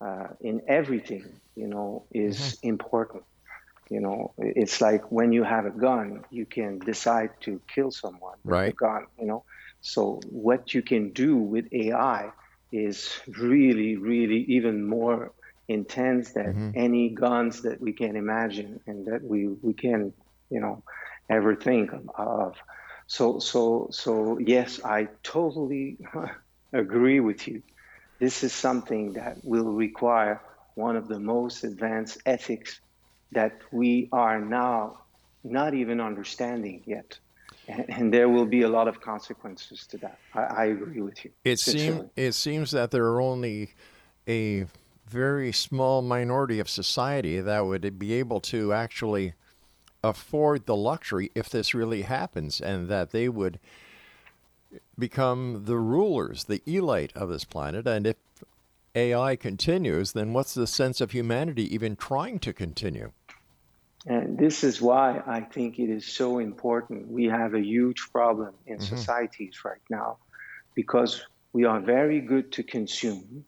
uh, 0.00 0.28
in 0.40 0.62
everything, 0.68 1.40
you 1.56 1.68
know, 1.68 2.06
is 2.12 2.58
important. 2.62 3.24
You 3.90 4.00
know, 4.00 4.34
it's 4.38 4.80
like 4.80 5.10
when 5.10 5.32
you 5.32 5.44
have 5.44 5.66
a 5.66 5.70
gun, 5.70 6.24
you 6.30 6.46
can 6.46 6.78
decide 6.78 7.30
to 7.42 7.60
kill 7.74 7.90
someone 7.90 8.38
with 8.44 8.60
Right. 8.60 8.68
a 8.68 8.74
gun. 8.74 9.06
You 9.18 9.26
know, 9.26 9.44
so 9.80 10.20
what 10.30 10.74
you 10.74 10.82
can 10.82 11.12
do 11.12 11.36
with 11.36 11.66
AI 11.72 12.32
is 12.72 13.20
really, 13.26 13.96
really 13.96 14.44
even 14.48 14.86
more 14.86 15.32
intense 15.68 16.32
than 16.32 16.46
mm-hmm. 16.46 16.70
any 16.74 17.10
guns 17.10 17.62
that 17.62 17.80
we 17.80 17.92
can 17.92 18.16
imagine 18.16 18.80
and 18.86 19.06
that 19.06 19.22
we 19.22 19.46
we 19.46 19.74
can, 19.74 20.12
you 20.50 20.60
know, 20.60 20.82
ever 21.28 21.54
think 21.54 21.90
of. 22.16 22.56
So, 23.06 23.38
so, 23.38 23.88
so 23.90 24.38
yes, 24.38 24.80
I 24.84 25.08
totally 25.22 25.96
agree 26.72 27.20
with 27.20 27.48
you. 27.48 27.62
This 28.20 28.42
is 28.44 28.52
something 28.52 29.14
that 29.14 29.44
will 29.44 29.72
require 29.72 30.40
one 30.74 30.96
of 30.96 31.08
the 31.08 31.18
most 31.18 31.64
advanced 31.64 32.18
ethics 32.26 32.80
that 33.32 33.60
we 33.72 34.08
are 34.12 34.40
now 34.40 34.98
not 35.44 35.74
even 35.74 36.00
understanding 36.00 36.82
yet. 36.86 37.18
And, 37.68 38.12
there 38.12 38.28
will 38.28 38.46
be 38.46 38.62
a 38.62 38.68
lot 38.68 38.88
of 38.88 39.00
consequences 39.00 39.86
to 39.88 39.98
that. 39.98 40.18
I, 40.34 40.40
I 40.40 40.64
agree 40.66 41.02
with 41.02 41.24
you. 41.24 41.30
It 41.44 41.58
seems 41.58 42.08
it 42.16 42.32
seems 42.32 42.70
that 42.70 42.90
there 42.90 43.04
are 43.04 43.20
only 43.20 43.74
a 44.26 44.66
very 45.06 45.52
small 45.52 46.02
minority 46.02 46.60
of 46.60 46.68
society 46.68 47.40
that 47.40 47.66
would 47.66 47.98
be 47.98 48.14
able 48.14 48.40
to 48.40 48.72
actually 48.72 49.34
afford 50.02 50.66
the 50.66 50.76
luxury 50.76 51.30
if 51.34 51.48
this 51.48 51.74
really 51.74 52.02
happens, 52.02 52.60
and 52.60 52.88
that 52.88 53.10
they 53.10 53.28
would 53.28 53.58
become 54.98 55.64
the 55.64 55.76
rulers, 55.76 56.44
the 56.44 56.62
elite 56.66 57.12
of 57.14 57.28
this 57.28 57.44
planet. 57.44 57.86
And 57.86 58.06
if 58.06 58.16
AI 58.94 59.36
continues, 59.36 60.12
then 60.12 60.32
what's 60.32 60.54
the 60.54 60.66
sense 60.66 61.00
of 61.00 61.12
humanity 61.12 61.72
even 61.74 61.96
trying 61.96 62.38
to 62.40 62.52
continue? 62.52 63.12
And 64.08 64.38
this 64.38 64.64
is 64.64 64.80
why 64.80 65.22
I 65.26 65.40
think 65.42 65.78
it 65.78 65.90
is 65.90 66.06
so 66.06 66.38
important. 66.38 67.08
We 67.08 67.26
have 67.26 67.52
a 67.52 67.60
huge 67.60 68.00
problem 68.10 68.54
in 68.66 68.80
societies 68.80 69.58
right 69.66 69.84
now 69.90 70.16
because 70.74 71.22
we 71.52 71.64
are 71.64 71.78
very 71.80 72.20
good 72.22 72.52
to 72.52 72.62
consume. 72.62 73.44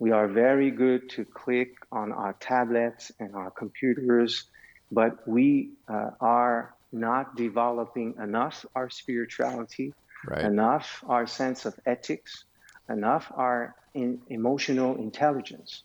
We 0.00 0.10
are 0.10 0.26
very 0.26 0.72
good 0.72 1.08
to 1.10 1.24
click 1.24 1.70
on 1.92 2.10
our 2.10 2.32
tablets 2.40 3.12
and 3.20 3.36
our 3.36 3.52
computers, 3.52 4.44
but 4.90 5.12
we 5.28 5.74
uh, 5.86 6.10
are 6.20 6.74
not 6.90 7.36
developing 7.36 8.14
enough 8.20 8.66
our 8.74 8.90
spirituality, 8.90 9.94
Right. 10.24 10.44
enough 10.44 11.02
our 11.08 11.26
sense 11.26 11.64
of 11.64 11.74
ethics, 11.84 12.44
enough 12.88 13.30
our 13.34 13.74
in, 13.94 14.20
emotional 14.28 14.96
intelligence. 14.96 15.82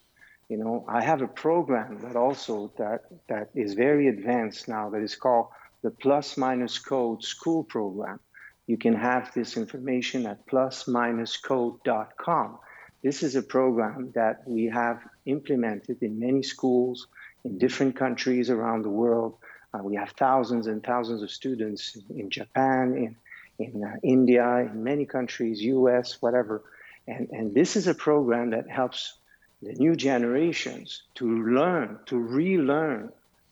You 0.49 0.57
know, 0.57 0.86
I 0.88 1.03
have 1.03 1.21
a 1.21 1.27
program 1.27 1.99
that 2.03 2.15
also 2.15 2.71
that 2.77 3.05
that 3.27 3.49
is 3.53 3.73
very 3.73 4.07
advanced 4.07 4.67
now 4.67 4.89
that 4.89 5.01
is 5.01 5.15
called 5.15 5.47
the 5.81 5.91
Plus 5.91 6.38
Minus 6.38 6.79
Code 6.79 7.23
School 7.23 7.63
Program. 7.63 8.19
You 8.65 8.77
can 8.77 8.95
have 8.95 9.33
this 9.33 9.57
information 9.57 10.25
at 10.25 10.45
plusminuscode.com. 10.47 12.60
This 13.03 13.21
is 13.23 13.36
a 13.36 13.43
program 13.43 14.12
that 14.15 14.47
we 14.47 14.65
have 14.65 15.01
implemented 15.25 16.01
in 16.01 16.19
many 16.19 16.43
schools 16.43 17.07
in 17.43 17.57
different 17.57 17.95
countries 17.95 18.49
around 18.49 18.83
the 18.83 18.89
world. 18.89 19.38
Uh, 19.73 19.79
we 19.83 19.95
have 19.95 20.12
thousands 20.12 20.67
and 20.67 20.81
thousands 20.83 21.21
of 21.21 21.29
students 21.29 21.97
in, 22.10 22.29
Japan, 22.29 22.95
in 22.95 23.15
in 23.60 23.83
uh, 23.83 23.95
India, 24.03 24.69
in 24.71 24.83
many 24.83 25.05
countries, 25.05 25.62
US, 25.62 26.21
whatever. 26.21 26.63
And, 27.07 27.27
and 27.31 27.55
this 27.55 27.75
is 27.75 27.88
a 27.88 27.93
program 27.93 28.51
that 28.51 28.69
helps 28.69 29.17
the 29.61 29.73
new 29.73 29.95
generations 29.95 31.03
to 31.15 31.25
learn, 31.43 31.99
to 32.07 32.17
relearn, 32.17 33.11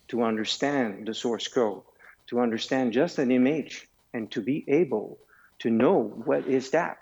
to 0.10 0.24
understand 0.24 1.08
the 1.08 1.14
source 1.14 1.48
code, 1.48 1.82
to 2.28 2.40
understand 2.40 2.94
just 2.94 3.18
an 3.20 3.32
image, 3.32 3.88
and 4.14 4.32
to 4.32 4.42
be 4.42 4.64
able 4.68 5.18
to 5.60 5.70
know 5.70 6.04
what 6.26 6.48
is 6.48 6.72
that. 6.72 6.98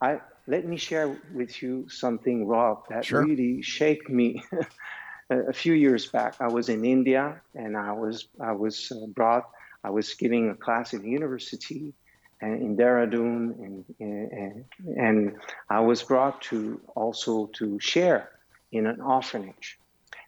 I, 0.00 0.20
let 0.46 0.66
me 0.66 0.76
share 0.76 1.16
with 1.34 1.62
you 1.62 1.88
something, 1.88 2.46
Rob, 2.46 2.84
that 2.90 3.04
Sure. 3.04 3.24
really 3.24 3.62
shaped 3.62 4.08
me. 4.08 4.42
a 5.30 5.52
few 5.52 5.72
years 5.72 6.06
back, 6.06 6.36
I 6.40 6.48
was 6.48 6.68
in 6.68 6.84
India, 6.84 7.40
and 7.54 7.76
I 7.76 7.92
was 7.92 8.28
I 8.40 8.52
was 8.52 8.92
uh, 8.92 9.06
brought. 9.06 9.44
I 9.82 9.90
was 9.90 10.14
giving 10.14 10.50
a 10.50 10.54
class 10.54 10.92
in 10.94 11.02
the 11.02 11.10
university, 11.10 11.94
in 12.42 12.76
Dehradun, 12.76 13.58
and, 13.64 13.84
and 13.98 14.64
and 14.96 15.36
I 15.70 15.80
was 15.80 16.02
brought 16.02 16.42
to 16.42 16.80
also 16.94 17.46
to 17.54 17.80
share 17.80 18.30
in 18.72 18.86
an 18.86 19.00
orphanage, 19.00 19.78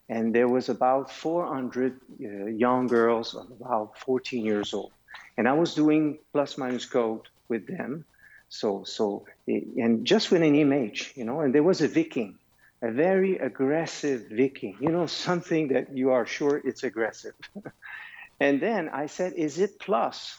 and 0.09 0.35
there 0.35 0.49
was 0.49 0.69
about 0.69 1.13
400 1.13 2.01
uh, 2.23 2.47
young 2.47 2.87
girls 2.87 3.35
about 3.35 3.99
14 3.99 4.45
years 4.45 4.73
old, 4.73 4.93
and 5.37 5.47
I 5.47 5.53
was 5.53 5.75
doing 5.75 6.19
plus 6.33 6.57
minus 6.57 6.87
code 6.87 7.29
with 7.49 7.67
them, 7.67 8.05
so 8.49 8.85
so 8.85 9.27
and 9.47 10.07
just 10.07 10.31
with 10.31 10.43
an 10.43 10.55
image, 10.55 11.13
you 11.15 11.25
know, 11.25 11.41
and 11.41 11.55
there 11.55 11.63
was 11.63 11.83
a 11.83 11.89
Viking, 11.89 12.39
a 12.81 12.91
very 12.91 13.37
aggressive 13.37 14.29
Viking, 14.31 14.77
you 14.81 14.89
know, 14.89 15.07
something 15.07 15.69
that 15.69 15.95
you 15.95 16.11
are 16.11 16.25
sure 16.25 16.61
it's 16.65 16.85
aggressive. 16.85 17.35
and 18.41 18.61
then 18.61 18.89
I 18.89 19.07
said, 19.07 19.35
is 19.35 19.59
it 19.59 19.79
plus 19.79 20.39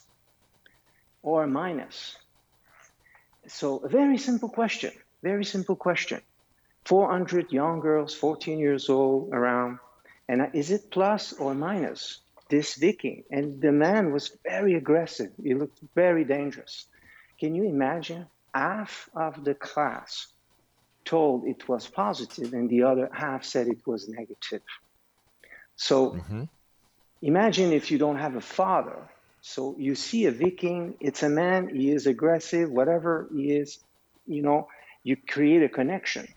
or 1.21 1.47
minus? 1.47 2.17
So 3.47 3.77
a 3.77 3.89
very 3.89 4.17
simple 4.17 4.49
question, 4.49 4.91
very 5.23 5.45
simple 5.45 5.75
question. 5.75 6.21
400 6.85 7.51
young 7.51 7.79
girls, 7.79 8.15
14 8.15 8.57
years 8.57 8.89
old 8.89 9.33
around, 9.33 9.79
and 10.27 10.49
is 10.53 10.71
it 10.71 10.91
plus 10.91 11.33
or 11.33 11.53
minus 11.53 12.19
this 12.49 12.75
Viking? 12.75 13.23
And 13.31 13.61
the 13.61 13.71
man 13.71 14.11
was 14.11 14.37
very 14.43 14.75
aggressive. 14.75 15.31
He 15.43 15.53
looked 15.53 15.79
very 15.95 16.23
dangerous. 16.23 16.85
Can 17.39 17.55
you 17.55 17.63
imagine? 17.63 18.27
Half 18.53 19.09
of 19.13 19.43
the 19.43 19.53
class 19.53 20.27
told 21.05 21.45
it 21.45 21.67
was 21.69 21.87
positive, 21.87 22.53
and 22.53 22.69
the 22.69 22.83
other 22.83 23.09
half 23.13 23.43
said 23.43 23.67
it 23.67 23.85
was 23.85 24.09
negative. 24.09 24.61
So 25.75 26.11
mm-hmm. 26.11 26.43
imagine 27.21 27.71
if 27.71 27.89
you 27.91 27.97
don't 27.97 28.17
have 28.17 28.35
a 28.35 28.41
father. 28.41 28.97
So 29.41 29.75
you 29.77 29.95
see 29.95 30.25
a 30.25 30.31
Viking, 30.31 30.95
it's 30.99 31.23
a 31.23 31.29
man, 31.29 31.73
he 31.73 31.91
is 31.91 32.07
aggressive, 32.07 32.69
whatever 32.69 33.27
he 33.33 33.51
is, 33.51 33.79
you 34.27 34.41
know, 34.41 34.67
you 35.03 35.15
create 35.15 35.63
a 35.63 35.69
connection. 35.69 36.27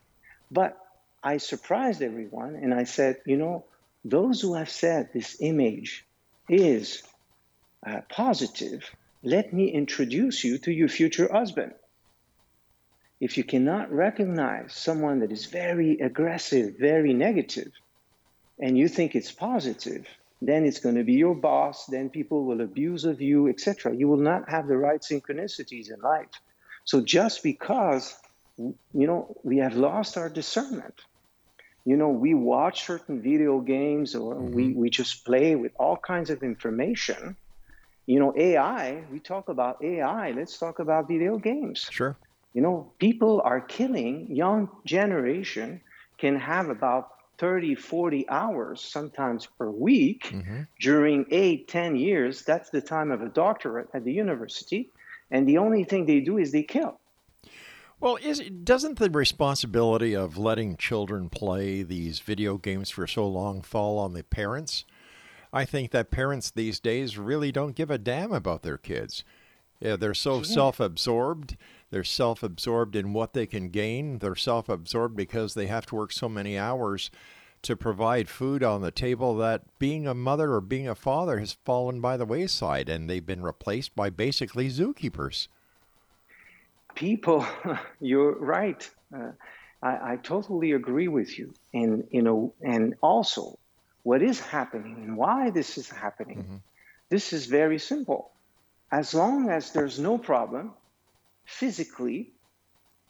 But 0.51 0.79
I 1.23 1.39
surprised 1.39 2.03
everyone 2.03 2.55
and 2.57 2.73
I 2.73 2.85
said, 2.85 3.19
you 3.27 3.37
know, 3.37 3.65
those 4.05 4.41
who 4.41 4.55
have 4.55 4.71
said 4.71 5.11
this 5.13 5.37
image 5.41 6.05
is 6.49 7.03
uh, 7.87 8.01
positive, 8.09 8.85
let 9.23 9.53
me 9.53 9.69
introduce 9.69 10.43
you 10.43 10.59
to 10.59 10.73
your 10.73 10.89
future 10.89 11.31
husband. 11.33 11.73
If 13.21 13.39
you 13.39 13.45
cannot 13.45 13.93
recognize 13.93 14.75
someone 14.75 15.21
that 15.21 15.31
is 15.31 15.47
very 15.47 16.01
aggressive, 16.01 16.77
very 16.79 17.15
negative, 17.15 17.73
and 18.59 18.77
you 18.77 18.89
think 18.89 19.15
it's 19.15 19.31
positive, 19.31 20.07
then 20.43 20.65
it's 20.65 20.81
going 20.81 20.97
to 20.97 21.05
be 21.05 21.15
your 21.15 21.35
boss, 21.35 21.87
then 21.87 22.11
people 22.11 22.45
will 22.45 22.61
abuse 22.61 23.05
of 23.05 23.21
you, 23.21 23.49
etc. 23.49 23.95
You 23.95 24.09
will 24.09 24.25
not 24.33 24.49
have 24.49 24.67
the 24.67 24.77
right 24.77 25.01
synchronicities 25.01 25.93
in 25.95 26.01
life. 26.01 26.29
So 26.85 27.01
just 27.01 27.43
because 27.43 28.15
you 28.59 29.07
know 29.07 29.37
we 29.45 29.59
have 29.59 29.77
lost 29.77 30.19
our 30.19 30.29
discernment, 30.29 31.01
you 31.85 31.97
know, 31.97 32.09
we 32.09 32.35
watch 32.35 32.87
certain 32.87 33.21
video 33.21 33.61
games 33.61 34.15
or 34.15 34.35
mm-hmm. 34.35 34.55
we, 34.55 34.73
we 34.73 34.91
just 34.91 35.25
play 35.25 35.57
with 35.57 35.73
all 35.79 35.97
kinds 35.97 36.31
of 36.31 36.43
information. 36.43 37.37
You 38.07 38.21
know, 38.21 38.35
AI, 38.37 39.05
we 39.11 39.21
talk 39.21 39.49
about 39.49 39.83
AI, 39.83 40.33
let's 40.33 40.59
talk 40.59 40.79
about 40.79 41.09
video 41.09 41.39
games. 41.39 41.89
Sure. 41.91 42.17
You 42.55 42.63
know, 42.63 42.93
people 42.99 43.41
are 43.45 43.61
killing 43.61 44.35
young 44.35 44.69
generation 44.85 45.81
can 46.19 46.37
have 46.39 46.69
about 46.69 47.11
30, 47.43 47.75
40 47.75 48.29
hours 48.29 48.81
sometimes 48.81 49.49
per 49.59 49.69
week 49.69 50.31
mm-hmm. 50.33 50.61
during 50.79 51.27
eight, 51.33 51.67
10 51.67 51.97
years. 51.97 52.43
That's 52.43 52.71
the 52.71 52.81
time 52.81 53.11
of 53.11 53.21
a 53.21 53.29
doctorate 53.29 53.89
at 53.95 54.05
the 54.05 54.13
university. 54.13 54.91
And 55.33 55.49
the 55.49 55.59
only 55.59 55.83
thing 55.83 56.07
they 56.07 56.21
do 56.21 56.39
is 56.39 56.53
they 56.53 56.63
kill. 56.63 57.01
Well, 57.99 58.17
is 58.23 58.39
doesn't 58.39 59.01
the 59.01 59.11
responsibility 59.11 60.15
of 60.15 60.39
letting 60.39 60.77
children 60.77 61.29
play 61.29 61.83
these 61.83 62.21
video 62.21 62.59
games 62.59 62.91
for 62.91 63.09
so 63.09 63.27
long 63.27 63.61
fall 63.61 63.99
on 63.99 64.13
the 64.13 64.23
parents? 64.23 64.85
I 65.53 65.65
think 65.65 65.91
that 65.91 66.13
parents 66.13 66.49
these 66.49 66.79
days 66.79 67.19
really 67.19 67.51
don't 67.51 67.75
give 67.75 67.91
a 67.91 67.99
damn 67.99 68.33
about 68.33 68.63
their 68.63 68.79
kids. 68.79 69.25
Yeah, 69.81 69.97
they're 69.97 70.15
so 70.15 70.45
self-absorbed. 70.45 71.57
They're 71.93 72.05
self-absorbed 72.05 72.97
in 72.97 73.13
what 73.13 73.35
they 73.35 73.45
can 73.45 73.69
gain. 73.69 74.19
They're 74.19 74.35
self-absorbed 74.35 75.15
because 75.15 75.53
they 75.53 75.67
have 75.67 75.85
to 75.87 75.95
work 75.95 76.11
so 76.11 76.27
many 76.27 76.57
hours 76.57 77.11
to 77.61 77.77
provide 77.77 78.31
food 78.31 78.63
on 78.65 78.81
the 78.81 78.91
table 78.91 79.37
that 79.37 79.79
being 79.79 80.07
a 80.07 80.15
mother 80.15 80.55
or 80.55 80.63
being 80.63 80.89
a 80.89 80.95
father 80.95 81.39
has 81.39 81.53
fallen 81.67 82.01
by 82.01 82.17
the 82.17 82.25
wayside 82.25 82.89
and 82.89 83.11
they've 83.11 83.27
been 83.27 83.43
replaced 83.43 83.95
by 83.95 84.09
basically 84.09 84.71
zookeepers. 84.71 85.49
people 86.95 87.47
you're 88.01 88.37
right 88.39 88.91
uh, 89.15 89.31
I, 89.83 90.13
I 90.13 90.17
totally 90.17 90.73
agree 90.73 91.09
with 91.09 91.39
you 91.39 91.53
and 91.75 92.09
you 92.11 92.23
know 92.23 92.55
and 92.63 92.95
also 93.03 93.59
what 94.03 94.23
is 94.23 94.41
happening 94.41 94.97
and 95.05 95.17
why 95.17 95.51
this 95.51 95.79
is 95.79 95.91
happening 95.91 96.63
this 97.11 97.33
is 97.33 97.47
very 97.47 97.79
simple 97.79 98.33
as 98.91 99.15
long 99.15 99.51
as 99.51 99.73
there's 99.73 99.99
no 99.99 100.19
problem 100.19 100.73
physically 101.45 102.33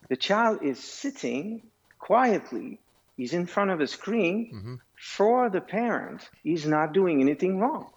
the 0.08 0.16
child 0.16 0.62
is 0.62 0.78
sitting 0.78 1.62
quietly 1.98 2.80
he's 3.16 3.32
in 3.32 3.46
front 3.46 3.70
of 3.70 3.80
a 3.80 3.86
screen 3.86 4.50
mm-hmm. 4.54 4.74
for 4.96 5.48
the 5.50 5.60
parent 5.60 6.28
he's 6.42 6.66
not 6.66 6.92
doing 6.92 7.20
anything 7.20 7.58
wrong 7.58 7.90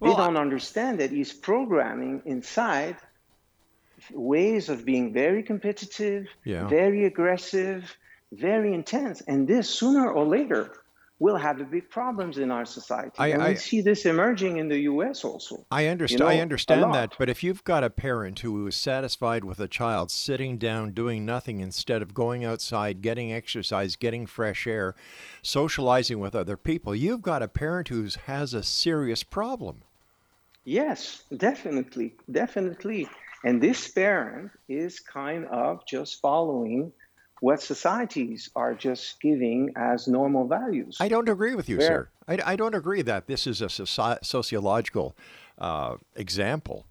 Well, 0.00 0.16
they 0.16 0.22
don't 0.22 0.36
understand 0.36 1.00
that 1.00 1.10
he's 1.10 1.32
programming 1.32 2.22
inside 2.26 2.96
ways 4.12 4.68
of 4.68 4.84
being 4.84 5.12
very 5.12 5.42
competitive, 5.42 6.26
Yeah. 6.44 6.66
very 6.68 7.04
aggressive, 7.06 7.96
very 8.32 8.74
intense. 8.74 9.22
And 9.22 9.46
this 9.48 9.68
sooner 9.70 10.10
or 10.10 10.24
later 10.26 10.72
we'll 11.20 11.36
have 11.36 11.58
the 11.58 11.64
big 11.64 11.88
problems 11.90 12.38
in 12.38 12.50
our 12.50 12.64
society. 12.64 13.12
I- 13.18 13.28
and 13.28 13.42
I- 13.42 13.50
we 13.50 13.54
see 13.56 13.80
this 13.80 14.04
emerging 14.04 14.56
in 14.56 14.68
the 14.68 14.78
U.S. 14.80 15.24
also. 15.24 15.64
I 15.70 15.86
understand. 15.86 16.20
know, 16.20 16.26
I 16.26 16.38
understand 16.38 16.92
that, 16.94 17.14
but 17.18 17.28
if 17.28 17.42
you've 17.42 17.64
got 17.64 17.84
a 17.84 17.90
parent 17.90 18.40
who 18.40 18.66
is 18.66 18.76
satisfied 18.76 19.44
with 19.44 19.60
a 19.60 19.68
child 19.68 20.10
sitting 20.10 20.58
down 20.58 20.90
doing 20.92 21.24
nothing 21.24 21.60
instead 21.60 22.02
of 22.02 22.14
going 22.14 22.44
outside, 22.44 23.00
getting 23.00 23.32
exercise, 23.32 23.96
getting 23.96 24.26
fresh 24.26 24.66
air, 24.66 24.94
socializing 25.42 26.18
with 26.18 26.34
other 26.34 26.56
people, 26.56 26.94
you've 26.94 27.22
got 27.22 27.42
a 27.42 27.48
parent 27.48 27.88
who 27.88 28.08
has 28.26 28.52
a 28.52 28.62
serious 28.62 29.22
problem. 29.22 29.82
Yes, 30.64 31.22
definitely, 31.36 32.14
definitely. 32.30 33.08
And 33.44 33.62
this 33.62 33.86
parent 33.88 34.50
is 34.68 34.98
kind 35.00 35.44
of 35.46 35.86
just 35.86 36.20
following 36.22 36.92
what 37.44 37.60
societies 37.60 38.48
are 38.56 38.72
just 38.72 39.20
giving 39.20 39.70
as 39.76 40.08
normal 40.08 40.46
values. 40.48 40.96
I 40.98 41.08
don't 41.08 41.28
agree 41.28 41.54
with 41.54 41.68
you, 41.68 41.76
Where- 41.76 41.86
sir. 41.86 42.08
I, 42.26 42.52
I 42.52 42.56
don't 42.56 42.74
agree 42.74 43.02
that 43.02 43.26
this 43.26 43.46
is 43.46 43.60
a 43.60 43.66
soci- 43.66 44.24
sociological 44.24 45.14
uh, 45.58 45.96
example. 46.16 46.86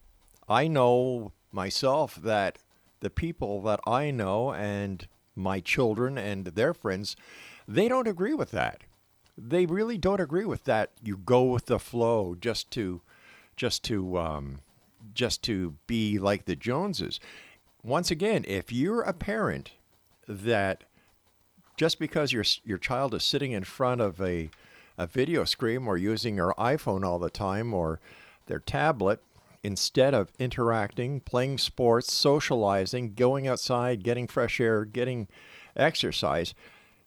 I 0.47 0.68
know 0.68 1.32
myself 1.51 2.18
that 2.18 2.60
the 2.99 3.10
people 3.10 3.64
that 3.64 3.80
I 3.88 4.12
know 4.12 4.54
and 4.54 5.08
my 5.36 5.60
children 5.60 6.20
and 6.20 6.45
their 6.45 6.76
friends, 6.76 7.16
they 7.68 7.88
don't 7.88 8.08
agree 8.08 8.36
with 8.36 8.51
that. 8.51 8.82
They 9.36 9.66
really 9.66 9.97
don't 9.97 10.22
agree 10.22 10.45
with 10.45 10.66
that. 10.66 10.91
You 11.04 11.18
go 11.18 11.45
with 11.45 11.66
the 11.66 11.80
flow 11.80 12.36
just 12.39 12.70
to, 12.74 13.01
just 13.56 13.84
to, 13.86 14.20
um, 14.20 14.60
just 15.16 15.41
to 15.45 15.74
be 15.88 16.20
like 16.20 16.45
the 16.45 16.56
Joneses. 16.56 17.20
Once 17.82 18.12
again, 18.12 18.45
if 18.47 18.72
you're 18.72 19.01
a 19.01 19.14
parent 19.14 19.72
that 20.28 20.84
just 21.78 22.00
because 22.00 22.32
your 22.32 22.44
your 22.64 22.78
child 22.78 23.14
is 23.14 23.24
sitting 23.24 23.52
in 23.52 23.64
front 23.64 24.02
of 24.02 24.22
a 24.22 24.50
a 24.98 25.08
video 25.08 25.44
screen 25.44 25.88
or 25.88 25.98
using 25.98 26.36
their 26.36 26.52
iPhone 26.52 27.04
all 27.04 27.20
the 27.20 27.30
time 27.30 27.74
or 27.74 28.00
their 28.46 28.60
tablet 28.60 29.22
instead 29.64 30.14
of 30.14 30.32
interacting, 30.38 31.22
playing 31.22 31.58
sports, 31.58 32.14
socializing, 32.14 33.14
going 33.14 33.48
outside, 33.48 34.04
getting 34.04 34.28
fresh 34.28 34.60
air, 34.60 34.84
getting 34.86 35.28
exercise, 35.76 36.54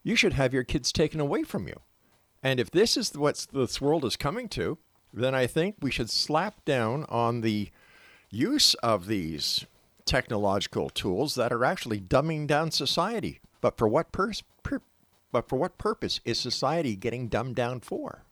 you 0.03 0.17
should 0.17 0.33
have 0.33 0.55
your 0.55 0.64
kids 0.64 0.91
taken 0.91 1.21
away 1.21 1.43
from 1.43 1.69
you. 1.69 1.81
And 2.43 2.59
if 2.59 2.71
this 2.71 2.97
is 2.97 3.17
what 3.17 3.47
this 3.53 3.81
world 3.81 4.05
is 4.05 4.17
coming 4.17 4.49
to, 4.51 4.79
then 5.12 5.35
I 5.35 5.47
think 5.47 5.77
we 5.81 5.91
should 5.91 6.11
slap 6.11 6.64
down 6.64 7.05
on 7.09 7.43
the 7.43 7.71
use 8.31 8.75
of 8.75 9.07
these 9.07 9.67
technological 10.07 10.88
tools 10.88 11.34
that 11.34 11.52
are 11.52 11.64
actually 11.64 12.00
dumbing 12.00 12.46
down 12.46 12.70
society. 12.70 13.40
But 13.61 13.76
for 13.76 13.86
what 13.88 14.12
pers- 14.12 14.42
but 15.32 15.48
for 15.48 15.57
what 15.57 15.76
purpose 15.76 16.20
is 16.24 16.38
society 16.38 16.96
getting 16.96 17.28
dumbed 17.28 17.57
down 17.57 17.80
for? 17.80 18.22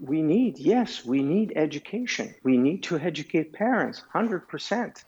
we 0.00 0.22
need, 0.22 0.58
yes, 0.58 1.04
we 1.04 1.22
need 1.22 1.52
education. 1.56 2.34
We 2.42 2.56
need 2.56 2.82
to 2.84 2.98
educate 2.98 3.52
parents, 3.52 4.02
100%. 4.14 5.04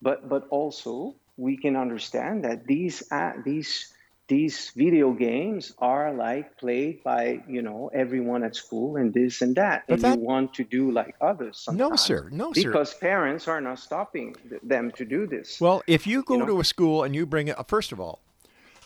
But, 0.00 0.28
but 0.28 0.46
also, 0.48 1.14
we 1.36 1.56
can 1.56 1.76
understand 1.76 2.44
that 2.44 2.66
these, 2.66 3.10
uh, 3.10 3.32
these, 3.44 3.92
these 4.32 4.72
video 4.74 5.12
games 5.12 5.74
are 5.78 6.10
like 6.14 6.56
played 6.56 7.02
by, 7.04 7.42
you 7.46 7.60
know, 7.60 7.90
everyone 7.92 8.42
at 8.42 8.56
school 8.56 8.96
and 8.96 9.12
this 9.12 9.42
and 9.42 9.54
that. 9.56 9.84
But 9.86 9.94
and 9.94 10.02
that- 10.02 10.18
you 10.18 10.24
want 10.24 10.54
to 10.54 10.64
do 10.64 10.90
like 10.90 11.14
others 11.20 11.68
No, 11.70 11.96
sir. 11.96 12.30
No, 12.32 12.52
sir. 12.54 12.68
Because 12.68 12.94
parents 12.94 13.46
are 13.46 13.60
not 13.60 13.78
stopping 13.78 14.34
th- 14.48 14.62
them 14.62 14.90
to 14.92 15.04
do 15.04 15.26
this. 15.26 15.60
Well, 15.60 15.82
if 15.86 16.06
you 16.06 16.22
go 16.22 16.36
know? 16.36 16.46
to 16.46 16.60
a 16.60 16.64
school 16.64 17.02
and 17.04 17.14
you 17.14 17.26
bring 17.26 17.48
it, 17.48 17.58
uh, 17.58 17.64
first 17.64 17.92
of 17.92 18.00
all, 18.00 18.20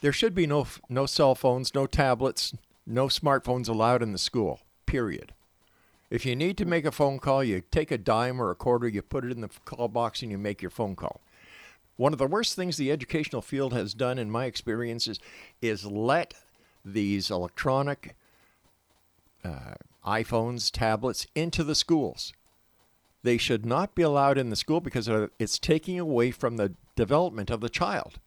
there 0.00 0.12
should 0.12 0.34
be 0.34 0.46
no 0.48 0.66
no 0.88 1.06
cell 1.06 1.34
phones, 1.36 1.74
no 1.74 1.86
tablets, 1.86 2.52
no 2.84 3.06
smartphones 3.06 3.68
allowed 3.68 4.02
in 4.02 4.10
the 4.12 4.18
school. 4.18 4.60
Period. 4.84 5.32
If 6.10 6.26
you 6.26 6.34
need 6.34 6.56
to 6.58 6.64
make 6.64 6.84
a 6.84 6.92
phone 6.92 7.18
call, 7.18 7.42
you 7.44 7.62
take 7.70 7.90
a 7.92 7.98
dime 7.98 8.40
or 8.42 8.50
a 8.50 8.56
quarter, 8.56 8.88
you 8.88 9.02
put 9.02 9.24
it 9.24 9.30
in 9.30 9.42
the 9.42 9.50
call 9.64 9.88
box, 9.88 10.22
and 10.22 10.30
you 10.30 10.38
make 10.38 10.60
your 10.60 10.70
phone 10.70 10.96
call. 10.96 11.20
One 11.96 12.12
of 12.12 12.18
the 12.18 12.26
worst 12.26 12.54
things 12.54 12.76
the 12.76 12.92
educational 12.92 13.42
field 13.42 13.72
has 13.72 13.94
done, 13.94 14.18
in 14.18 14.30
my 14.30 14.44
experiences, 14.44 15.18
is 15.62 15.86
let 15.86 16.34
these 16.84 17.30
electronic 17.30 18.14
uh, 19.44 19.74
iPhones, 20.06 20.70
tablets 20.70 21.26
into 21.34 21.64
the 21.64 21.74
schools. 21.74 22.32
They 23.22 23.36
should 23.38 23.66
not 23.66 23.94
be 23.94 24.02
allowed 24.02 24.38
in 24.38 24.50
the 24.50 24.56
school 24.56 24.80
because 24.80 25.08
it's 25.38 25.58
taking 25.58 25.98
away 25.98 26.30
from 26.30 26.56
the 26.56 26.74
development 26.94 27.50
of 27.50 27.60
the 27.60 27.68
child. 27.68 28.20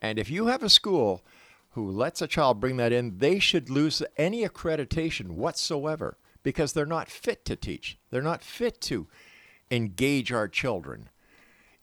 And 0.00 0.18
if 0.18 0.30
you 0.30 0.46
have 0.46 0.62
a 0.62 0.68
school 0.68 1.22
who 1.70 1.88
lets 1.88 2.20
a 2.20 2.26
child 2.26 2.58
bring 2.58 2.76
that 2.78 2.92
in, 2.92 3.18
they 3.18 3.38
should 3.38 3.70
lose 3.70 4.02
any 4.16 4.46
accreditation 4.46 5.30
whatsoever 5.30 6.16
because 6.42 6.72
they're 6.72 6.86
not 6.86 7.08
fit 7.08 7.44
to 7.44 7.54
teach. 7.54 7.98
They're 8.10 8.22
not 8.22 8.42
fit 8.42 8.80
to 8.82 9.06
engage 9.70 10.32
our 10.32 10.48
children. 10.48 11.08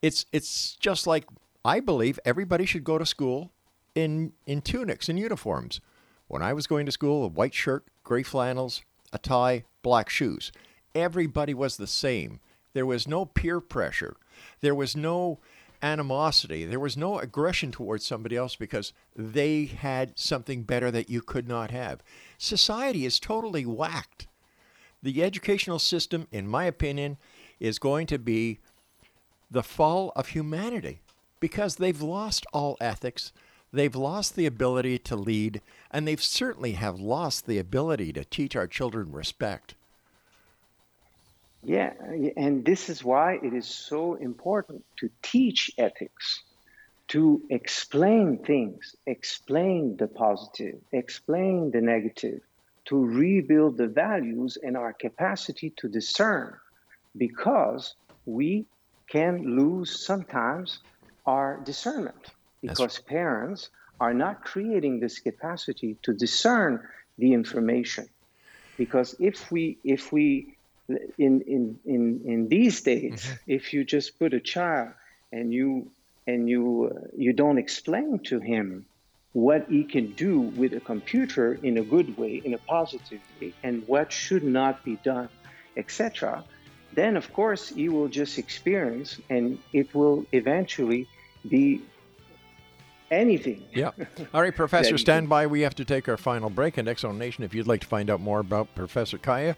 It's 0.02 0.26
it's 0.32 0.74
just 0.76 1.06
like 1.06 1.26
I 1.64 1.80
believe 1.80 2.18
everybody 2.24 2.64
should 2.66 2.84
go 2.84 2.98
to 2.98 3.06
school 3.06 3.50
in 3.94 4.32
in 4.46 4.62
tunics 4.62 5.08
and 5.08 5.18
uniforms. 5.18 5.80
When 6.28 6.42
I 6.42 6.52
was 6.52 6.66
going 6.66 6.86
to 6.86 6.92
school, 6.92 7.24
a 7.24 7.28
white 7.28 7.54
shirt, 7.54 7.84
gray 8.04 8.22
flannels, 8.22 8.82
a 9.12 9.18
tie, 9.18 9.64
black 9.82 10.10
shoes. 10.10 10.52
Everybody 10.94 11.54
was 11.54 11.76
the 11.76 11.86
same. 11.86 12.40
There 12.74 12.86
was 12.86 13.08
no 13.08 13.24
peer 13.24 13.60
pressure. 13.60 14.16
There 14.60 14.74
was 14.74 14.94
no 14.94 15.38
animosity. 15.82 16.64
There 16.64 16.80
was 16.80 16.96
no 16.96 17.18
aggression 17.18 17.72
towards 17.72 18.04
somebody 18.04 18.36
else 18.36 18.56
because 18.56 18.92
they 19.16 19.64
had 19.66 20.18
something 20.18 20.64
better 20.64 20.90
that 20.90 21.08
you 21.08 21.22
could 21.22 21.48
not 21.48 21.70
have. 21.70 22.02
Society 22.36 23.04
is 23.06 23.20
totally 23.20 23.64
whacked. 23.64 24.26
The 25.02 25.22
educational 25.22 25.78
system, 25.78 26.26
in 26.32 26.48
my 26.48 26.64
opinion, 26.64 27.16
is 27.60 27.78
going 27.78 28.06
to 28.08 28.18
be 28.18 28.58
the 29.50 29.62
fall 29.62 30.12
of 30.14 30.28
humanity 30.28 31.00
because 31.40 31.76
they've 31.76 32.02
lost 32.02 32.46
all 32.52 32.76
ethics. 32.80 33.32
They've 33.72 33.94
lost 33.94 34.34
the 34.34 34.46
ability 34.46 34.98
to 35.00 35.16
lead, 35.16 35.60
and 35.90 36.08
they've 36.08 36.22
certainly 36.22 36.72
have 36.72 36.98
lost 36.98 37.46
the 37.46 37.58
ability 37.58 38.14
to 38.14 38.24
teach 38.24 38.56
our 38.56 38.66
children 38.66 39.12
respect. 39.12 39.74
Yeah, 41.62 41.92
and 42.36 42.64
this 42.64 42.88
is 42.88 43.04
why 43.04 43.38
it 43.42 43.52
is 43.52 43.66
so 43.66 44.14
important 44.14 44.84
to 44.98 45.10
teach 45.22 45.70
ethics, 45.76 46.42
to 47.08 47.42
explain 47.50 48.38
things, 48.38 48.96
explain 49.06 49.96
the 49.96 50.06
positive, 50.06 50.78
explain 50.92 51.70
the 51.70 51.80
negative, 51.80 52.40
to 52.86 52.96
rebuild 52.96 53.76
the 53.76 53.88
values 53.88 54.56
and 54.62 54.76
our 54.76 54.94
capacity 54.94 55.70
to 55.76 55.88
discern, 55.88 56.56
because 57.16 57.94
we 58.24 58.64
can 59.10 59.56
lose 59.56 60.04
sometimes 60.04 60.80
our 61.26 61.60
discernment 61.64 62.32
because 62.62 62.98
parents 62.98 63.70
are 64.00 64.14
not 64.14 64.44
creating 64.44 65.00
this 65.00 65.18
capacity 65.18 65.96
to 66.02 66.12
discern 66.12 66.86
the 67.18 67.32
information. 67.32 68.08
Because 68.76 69.16
if 69.18 69.50
we 69.50 69.78
if 69.82 70.12
we 70.12 70.56
in 71.18 71.40
in 71.42 71.78
in, 71.84 72.20
in 72.24 72.48
these 72.48 72.80
days 72.80 73.30
if 73.46 73.72
you 73.72 73.84
just 73.84 74.18
put 74.18 74.32
a 74.32 74.40
child 74.40 74.90
and 75.32 75.52
you 75.52 75.90
and 76.26 76.48
you 76.48 76.92
uh, 76.94 77.06
you 77.16 77.32
don't 77.32 77.58
explain 77.58 78.20
to 78.20 78.38
him 78.38 78.86
what 79.32 79.66
he 79.68 79.84
can 79.84 80.12
do 80.12 80.40
with 80.40 80.72
a 80.72 80.80
computer 80.80 81.54
in 81.62 81.76
a 81.76 81.82
good 81.82 82.16
way 82.16 82.40
in 82.44 82.54
a 82.54 82.58
positive 82.58 83.20
way 83.40 83.52
and 83.62 83.86
what 83.86 84.10
should 84.10 84.44
not 84.44 84.82
be 84.84 84.96
done 85.04 85.28
etc 85.76 86.42
then 86.98 87.16
of 87.16 87.32
course 87.32 87.72
you 87.72 87.92
will 87.92 88.08
just 88.08 88.38
experience 88.38 89.20
and 89.30 89.58
it 89.72 89.94
will 89.94 90.26
eventually 90.32 91.06
be 91.48 91.80
anything 93.10 93.64
Yeah. 93.72 93.92
All 94.34 94.42
right, 94.42 94.54
Professor, 94.54 94.98
stand 94.98 95.30
by. 95.30 95.46
We 95.46 95.62
have 95.62 95.74
to 95.76 95.84
take 95.84 96.08
our 96.08 96.18
final 96.18 96.50
break. 96.50 96.76
And 96.76 96.88
X 96.88 97.02
Zone 97.02 97.18
Nation, 97.18 97.44
if 97.44 97.54
you'd 97.54 97.66
like 97.66 97.80
to 97.80 97.86
find 97.86 98.10
out 98.10 98.20
more 98.20 98.40
about 98.40 98.74
Professor 98.74 99.16
Kaya, 99.16 99.56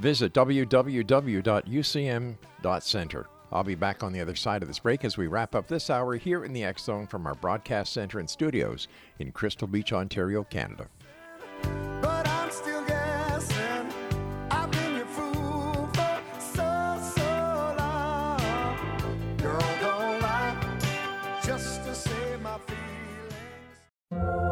visit 0.00 0.32
www.ucm.center. 0.32 3.26
I'll 3.50 3.64
be 3.64 3.74
back 3.74 4.02
on 4.02 4.12
the 4.12 4.20
other 4.20 4.36
side 4.36 4.62
of 4.62 4.68
this 4.68 4.78
break 4.78 5.04
as 5.04 5.16
we 5.16 5.26
wrap 5.26 5.54
up 5.54 5.68
this 5.68 5.88
hour 5.88 6.16
here 6.16 6.44
in 6.44 6.52
the 6.52 6.64
X 6.64 6.84
Zone 6.84 7.06
from 7.06 7.26
our 7.26 7.34
broadcast 7.34 7.92
center 7.92 8.18
and 8.18 8.28
studios 8.28 8.88
in 9.18 9.32
Crystal 9.32 9.66
Beach, 9.66 9.92
Ontario, 9.92 10.44
Canada. 10.44 10.88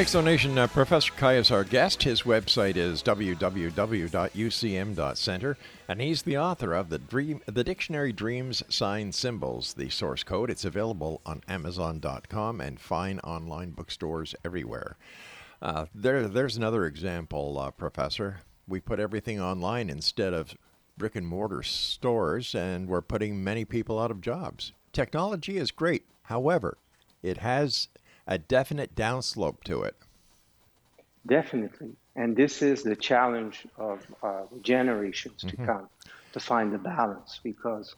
X 0.00 0.12
Zone 0.12 0.24
Nation 0.24 0.56
uh, 0.56 0.66
Professor 0.66 1.12
Kaya 1.12 1.40
is 1.40 1.50
our 1.50 1.62
guest. 1.62 2.04
His 2.04 2.22
website 2.22 2.76
is 2.76 3.02
www.ucm.center, 3.02 3.68
and 5.88 6.00
he's 6.00 6.22
the 6.22 6.38
author 6.38 6.72
of 6.72 6.88
the 6.88 6.98
Dream, 6.98 7.42
the 7.44 7.62
Dictionary 7.62 8.10
Dreams 8.10 8.62
Sign 8.70 9.12
Symbols, 9.12 9.74
the 9.74 9.90
source 9.90 10.22
code. 10.22 10.48
It's 10.48 10.64
available 10.64 11.20
on 11.26 11.42
Amazon.com 11.48 12.62
and 12.62 12.80
fine 12.80 13.18
online 13.18 13.72
bookstores 13.72 14.34
everywhere. 14.42 14.96
Uh, 15.60 15.84
there, 15.94 16.26
there's 16.26 16.56
another 16.56 16.86
example, 16.86 17.58
uh, 17.58 17.70
Professor. 17.70 18.40
We 18.66 18.80
put 18.80 19.00
everything 19.00 19.38
online 19.38 19.90
instead 19.90 20.32
of 20.32 20.54
brick 20.96 21.14
and 21.14 21.26
mortar 21.26 21.62
stores, 21.62 22.54
and 22.54 22.88
we're 22.88 23.02
putting 23.02 23.44
many 23.44 23.66
people 23.66 23.98
out 23.98 24.10
of 24.10 24.22
jobs. 24.22 24.72
Technology 24.94 25.58
is 25.58 25.70
great. 25.70 26.06
However, 26.22 26.78
it 27.22 27.36
has 27.36 27.88
a 28.26 28.38
definite 28.38 28.94
downslope 28.94 29.62
to 29.64 29.82
it. 29.82 29.96
Definitely. 31.26 31.96
And 32.16 32.36
this 32.36 32.62
is 32.62 32.82
the 32.82 32.96
challenge 32.96 33.66
of 33.76 34.04
uh, 34.22 34.42
generations 34.62 35.42
to 35.42 35.56
come 35.56 35.88
to 36.32 36.40
find 36.40 36.72
the 36.72 36.78
balance 36.78 37.40
because 37.42 37.94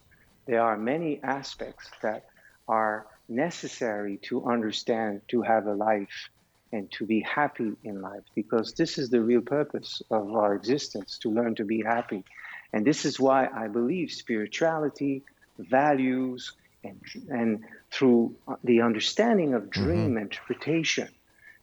there 0.47 0.63
are 0.63 0.77
many 0.77 1.21
aspects 1.23 1.89
that 2.03 2.27
are 2.69 3.07
necessary 3.29 4.19
to 4.23 4.45
understand 4.45 5.23
to 5.29 5.43
have 5.43 5.67
a 5.67 5.75
life 5.75 6.29
and 6.73 6.91
to 6.93 7.07
be 7.07 7.21
happy 7.21 7.73
in 7.85 8.01
life 8.01 8.23
because 8.35 8.73
this 8.73 8.99
is 8.99 9.11
the 9.11 9.21
real 9.21 9.43
purpose 9.43 10.03
of 10.11 10.35
our 10.35 10.55
existence 10.55 11.19
to 11.19 11.31
learn 11.31 11.55
to 11.55 11.65
be 11.65 11.83
happy. 11.83 12.25
And 12.73 12.87
this 12.87 13.05
is 13.05 13.21
why 13.21 13.49
I 13.55 13.69
believe 13.69 14.11
spirituality, 14.11 15.23
values, 15.59 16.53
and, 16.83 17.01
and 17.31 17.65
through 17.93 18.35
uh, 18.49 18.57
the 18.65 18.81
understanding 18.83 19.55
of 19.55 19.71
dream 19.71 20.17
interpretation, 20.17 21.09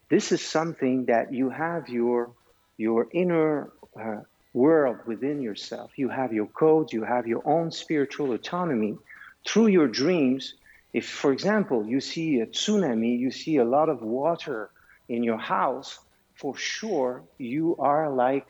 this 0.10 0.32
is 0.32 0.42
something 0.42 1.06
that 1.06 1.34
you 1.34 1.50
have 1.50 1.90
your 1.90 2.32
your 2.78 3.08
inner 3.14 3.72
uh, 4.00 4.22
world 4.54 4.98
within 5.06 5.42
yourself. 5.42 5.92
You 5.98 6.10
have 6.10 6.34
your 6.34 6.48
codes. 6.48 6.94
You 6.94 7.04
have 7.04 7.28
your 7.28 7.42
own 7.46 7.72
spiritual 7.72 8.32
autonomy 8.34 8.98
through 9.48 9.68
your 9.68 9.88
dreams. 9.88 10.54
If, 10.94 11.08
for 11.08 11.32
example, 11.32 11.86
you 11.86 12.00
see 12.02 12.40
a 12.40 12.48
tsunami, 12.48 13.20
you 13.20 13.32
see 13.32 13.58
a 13.58 13.66
lot 13.66 13.90
of 13.90 14.02
water 14.02 14.70
in 15.08 15.24
your 15.24 15.38
house, 15.38 16.00
for 16.36 16.56
sure 16.56 17.24
you 17.38 17.76
are 17.80 18.10
like 18.10 18.48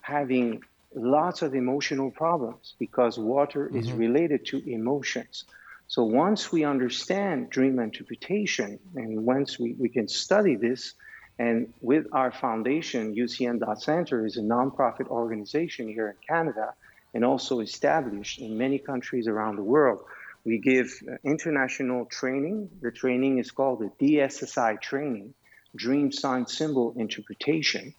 having 0.00 0.62
lots 0.94 1.42
of 1.42 1.54
emotional 1.54 2.10
problems 2.10 2.74
because 2.78 3.18
water 3.18 3.70
is 3.74 3.92
related 3.92 4.46
to 4.46 4.58
emotions. 4.68 5.44
So 5.88 6.04
once 6.04 6.52
we 6.52 6.64
understand 6.64 7.48
dream 7.48 7.78
interpretation 7.78 8.78
and 8.94 9.24
once 9.24 9.58
we, 9.58 9.72
we 9.72 9.88
can 9.88 10.06
study 10.06 10.54
this, 10.54 10.92
and 11.38 11.72
with 11.80 12.06
our 12.12 12.30
foundation, 12.30 13.14
UCM.Center 13.14 14.26
is 14.26 14.36
a 14.36 14.42
nonprofit 14.42 15.08
organization 15.08 15.88
here 15.88 16.08
in 16.08 16.16
Canada 16.28 16.74
and 17.14 17.24
also 17.24 17.60
established 17.60 18.38
in 18.40 18.58
many 18.58 18.78
countries 18.78 19.28
around 19.28 19.56
the 19.56 19.62
world. 19.62 20.00
We 20.44 20.58
give 20.58 20.92
uh, 21.10 21.14
international 21.24 22.04
training. 22.04 22.68
The 22.82 22.90
training 22.90 23.38
is 23.38 23.50
called 23.50 23.80
the 23.80 23.90
DSSI 24.06 24.82
training, 24.82 25.32
Dream 25.74 26.12
Sign 26.12 26.46
Symbol 26.46 26.94
Interpretation. 26.96 27.94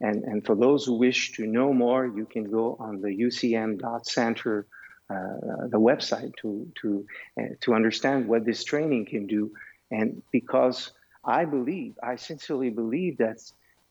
And, 0.00 0.22
and 0.24 0.46
for 0.46 0.54
those 0.54 0.84
who 0.84 0.94
wish 0.94 1.32
to 1.36 1.46
know 1.46 1.72
more, 1.72 2.06
you 2.06 2.26
can 2.26 2.50
go 2.50 2.76
on 2.78 3.00
the 3.00 3.08
UCM.Center, 3.08 4.66
uh, 4.68 4.81
the 5.08 5.78
website, 5.78 6.32
to, 6.40 6.70
to, 6.80 7.06
uh, 7.40 7.44
to 7.60 7.74
understand 7.74 8.28
what 8.28 8.44
this 8.44 8.64
training 8.64 9.06
can 9.06 9.26
do. 9.26 9.52
And 9.90 10.22
because 10.32 10.92
I 11.24 11.44
believe, 11.44 11.94
I 12.02 12.16
sincerely 12.16 12.70
believe 12.70 13.18
that 13.18 13.38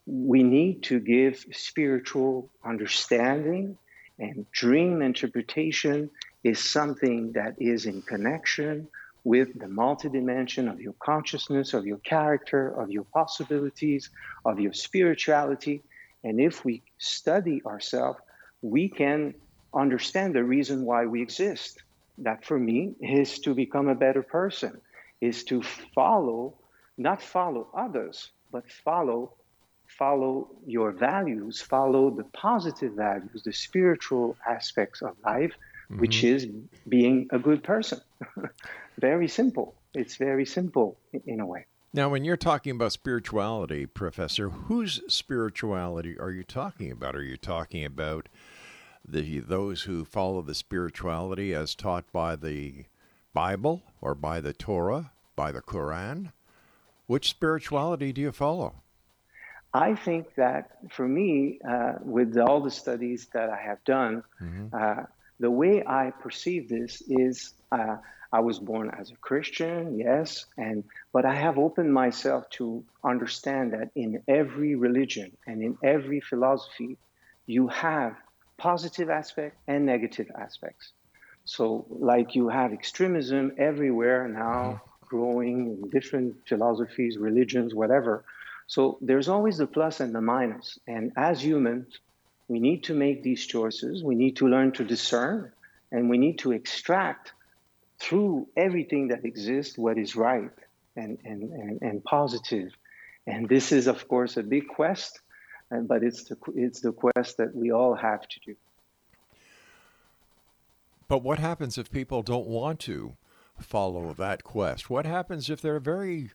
we 0.05 0.43
need 0.43 0.83
to 0.83 0.99
give 0.99 1.45
spiritual 1.51 2.49
understanding 2.65 3.77
and 4.19 4.45
dream 4.51 5.01
interpretation 5.01 6.09
is 6.43 6.59
something 6.59 7.31
that 7.33 7.55
is 7.59 7.85
in 7.85 8.01
connection 8.01 8.87
with 9.23 9.57
the 9.59 9.67
multidimension 9.67 10.71
of 10.71 10.81
your 10.81 10.93
consciousness, 10.99 11.73
of 11.73 11.85
your 11.85 11.99
character, 11.99 12.69
of 12.79 12.89
your 12.89 13.03
possibilities, 13.03 14.09
of 14.45 14.59
your 14.59 14.73
spirituality. 14.73 15.83
And 16.23 16.39
if 16.39 16.65
we 16.65 16.81
study 16.97 17.61
ourselves, 17.65 18.19
we 18.61 18.89
can 18.89 19.35
understand 19.73 20.35
the 20.35 20.43
reason 20.43 20.85
why 20.85 21.05
we 21.05 21.21
exist. 21.21 21.83
That 22.17 22.45
for 22.45 22.59
me 22.59 22.93
is 22.99 23.39
to 23.39 23.53
become 23.55 23.87
a 23.87 23.95
better 23.95 24.21
person, 24.21 24.79
is 25.21 25.43
to 25.45 25.63
follow, 25.95 26.53
not 26.97 27.21
follow 27.21 27.67
others, 27.73 28.31
but 28.51 28.69
follow 28.69 29.33
follow 29.97 30.47
your 30.65 30.91
values, 30.91 31.61
follow 31.61 32.09
the 32.09 32.23
positive 32.33 32.93
values, 32.93 33.43
the 33.43 33.53
spiritual 33.53 34.37
aspects 34.49 35.01
of 35.01 35.15
life, 35.25 35.51
mm-hmm. 35.51 35.99
which 35.99 36.23
is 36.23 36.47
being 36.87 37.27
a 37.31 37.39
good 37.39 37.63
person. 37.63 37.99
very 38.99 39.27
simple. 39.27 39.75
It's 39.93 40.15
very 40.15 40.45
simple 40.45 40.97
in, 41.13 41.21
in 41.27 41.39
a 41.39 41.45
way. 41.45 41.65
Now, 41.93 42.07
when 42.07 42.23
you're 42.23 42.37
talking 42.37 42.71
about 42.71 42.93
spirituality, 42.93 43.85
Professor, 43.85 44.49
whose 44.49 45.01
spirituality 45.09 46.17
are 46.17 46.31
you 46.31 46.43
talking 46.45 46.89
about? 46.89 47.15
Are 47.15 47.23
you 47.23 47.35
talking 47.35 47.83
about 47.83 48.29
the 49.07 49.39
those 49.39 49.83
who 49.83 50.05
follow 50.05 50.41
the 50.41 50.55
spirituality 50.55 51.53
as 51.53 51.75
taught 51.75 52.11
by 52.11 52.35
the 52.35 52.85
Bible 53.33 53.81
or 54.01 54.15
by 54.15 54.39
the 54.39 54.53
Torah, 54.53 55.11
by 55.35 55.51
the 55.51 55.61
Quran? 55.61 56.31
Which 57.07 57.29
spirituality 57.29 58.13
do 58.13 58.21
you 58.21 58.31
follow? 58.31 58.75
I 59.73 59.95
think 59.95 60.35
that 60.35 60.77
for 60.89 61.07
me, 61.07 61.59
uh, 61.67 61.93
with 62.01 62.37
all 62.37 62.61
the 62.61 62.71
studies 62.71 63.27
that 63.33 63.49
I 63.49 63.57
have 63.57 63.83
done, 63.85 64.23
uh, 64.73 65.03
the 65.39 65.51
way 65.51 65.83
I 65.85 66.11
perceive 66.11 66.69
this 66.69 67.01
is 67.07 67.53
uh, 67.71 67.97
I 68.33 68.39
was 68.39 68.59
born 68.59 68.91
as 68.97 69.11
a 69.11 69.15
Christian, 69.15 69.97
yes, 69.97 70.45
and 70.57 70.83
but 71.11 71.25
I 71.25 71.35
have 71.35 71.57
opened 71.57 71.93
myself 71.93 72.49
to 72.51 72.83
understand 73.03 73.73
that 73.73 73.91
in 73.95 74.23
every 74.27 74.75
religion 74.75 75.35
and 75.47 75.61
in 75.61 75.77
every 75.83 76.21
philosophy, 76.21 76.97
you 77.45 77.67
have 77.67 78.15
positive 78.61 79.09
aspect 79.09 79.57
and 79.67 79.85
negative 79.85 80.29
aspects. 80.39 80.93
So, 81.45 81.85
like 81.89 82.35
you 82.35 82.49
have 82.49 82.71
extremism 82.71 83.53
everywhere 83.57 84.27
now, 84.27 84.59
mm-hmm. 84.61 85.05
growing 85.11 85.57
in 85.71 85.89
different 85.89 86.35
philosophies, 86.47 87.17
religions, 87.17 87.73
whatever. 87.73 88.23
So, 88.67 88.99
there's 89.01 89.27
always 89.27 89.57
the 89.57 89.65
plus 89.65 89.99
and 89.99 90.13
the 90.13 90.21
minus. 90.21 90.77
And 90.87 91.11
as 91.17 91.43
humans, 91.43 91.87
we 92.47 92.59
need 92.59 92.83
to 92.83 92.93
make 92.93 93.23
these 93.23 93.43
choices. 93.47 94.03
We 94.03 94.15
need 94.23 94.35
to 94.37 94.47
learn 94.47 94.73
to 94.73 94.83
discern, 94.83 95.51
and 95.91 96.09
we 96.11 96.19
need 96.19 96.37
to 96.39 96.51
extract 96.51 97.33
through 97.99 98.47
everything 98.55 99.07
that 99.07 99.25
exists 99.25 99.75
what 99.77 99.97
is 99.97 100.15
right 100.15 100.55
and, 100.95 101.17
and, 101.23 101.41
and, 101.63 101.81
and 101.81 102.03
positive. 102.03 102.69
And 103.25 103.49
this 103.49 103.71
is, 103.71 103.87
of 103.87 104.07
course, 104.07 104.37
a 104.37 104.43
big 104.43 104.67
quest, 104.67 105.19
uh, 105.71 105.79
but 105.79 106.03
it's 106.03 106.23
the, 106.25 106.37
it's 106.55 106.81
the 106.81 106.91
quest 106.91 107.37
that 107.37 107.55
we 107.55 107.71
all 107.71 107.95
have 107.95 108.27
to 108.27 108.39
do. 108.45 108.55
But 111.07 111.23
what 111.23 111.39
happens 111.39 111.77
if 111.77 111.91
people 111.91 112.21
don't 112.21 112.47
want 112.47 112.79
to 112.81 113.17
follow 113.59 114.13
that 114.13 114.43
quest? 114.43 114.89
What 114.89 115.05
happens 115.05 115.49
if 115.49 115.61
they're 115.61 115.79
very 115.79 116.31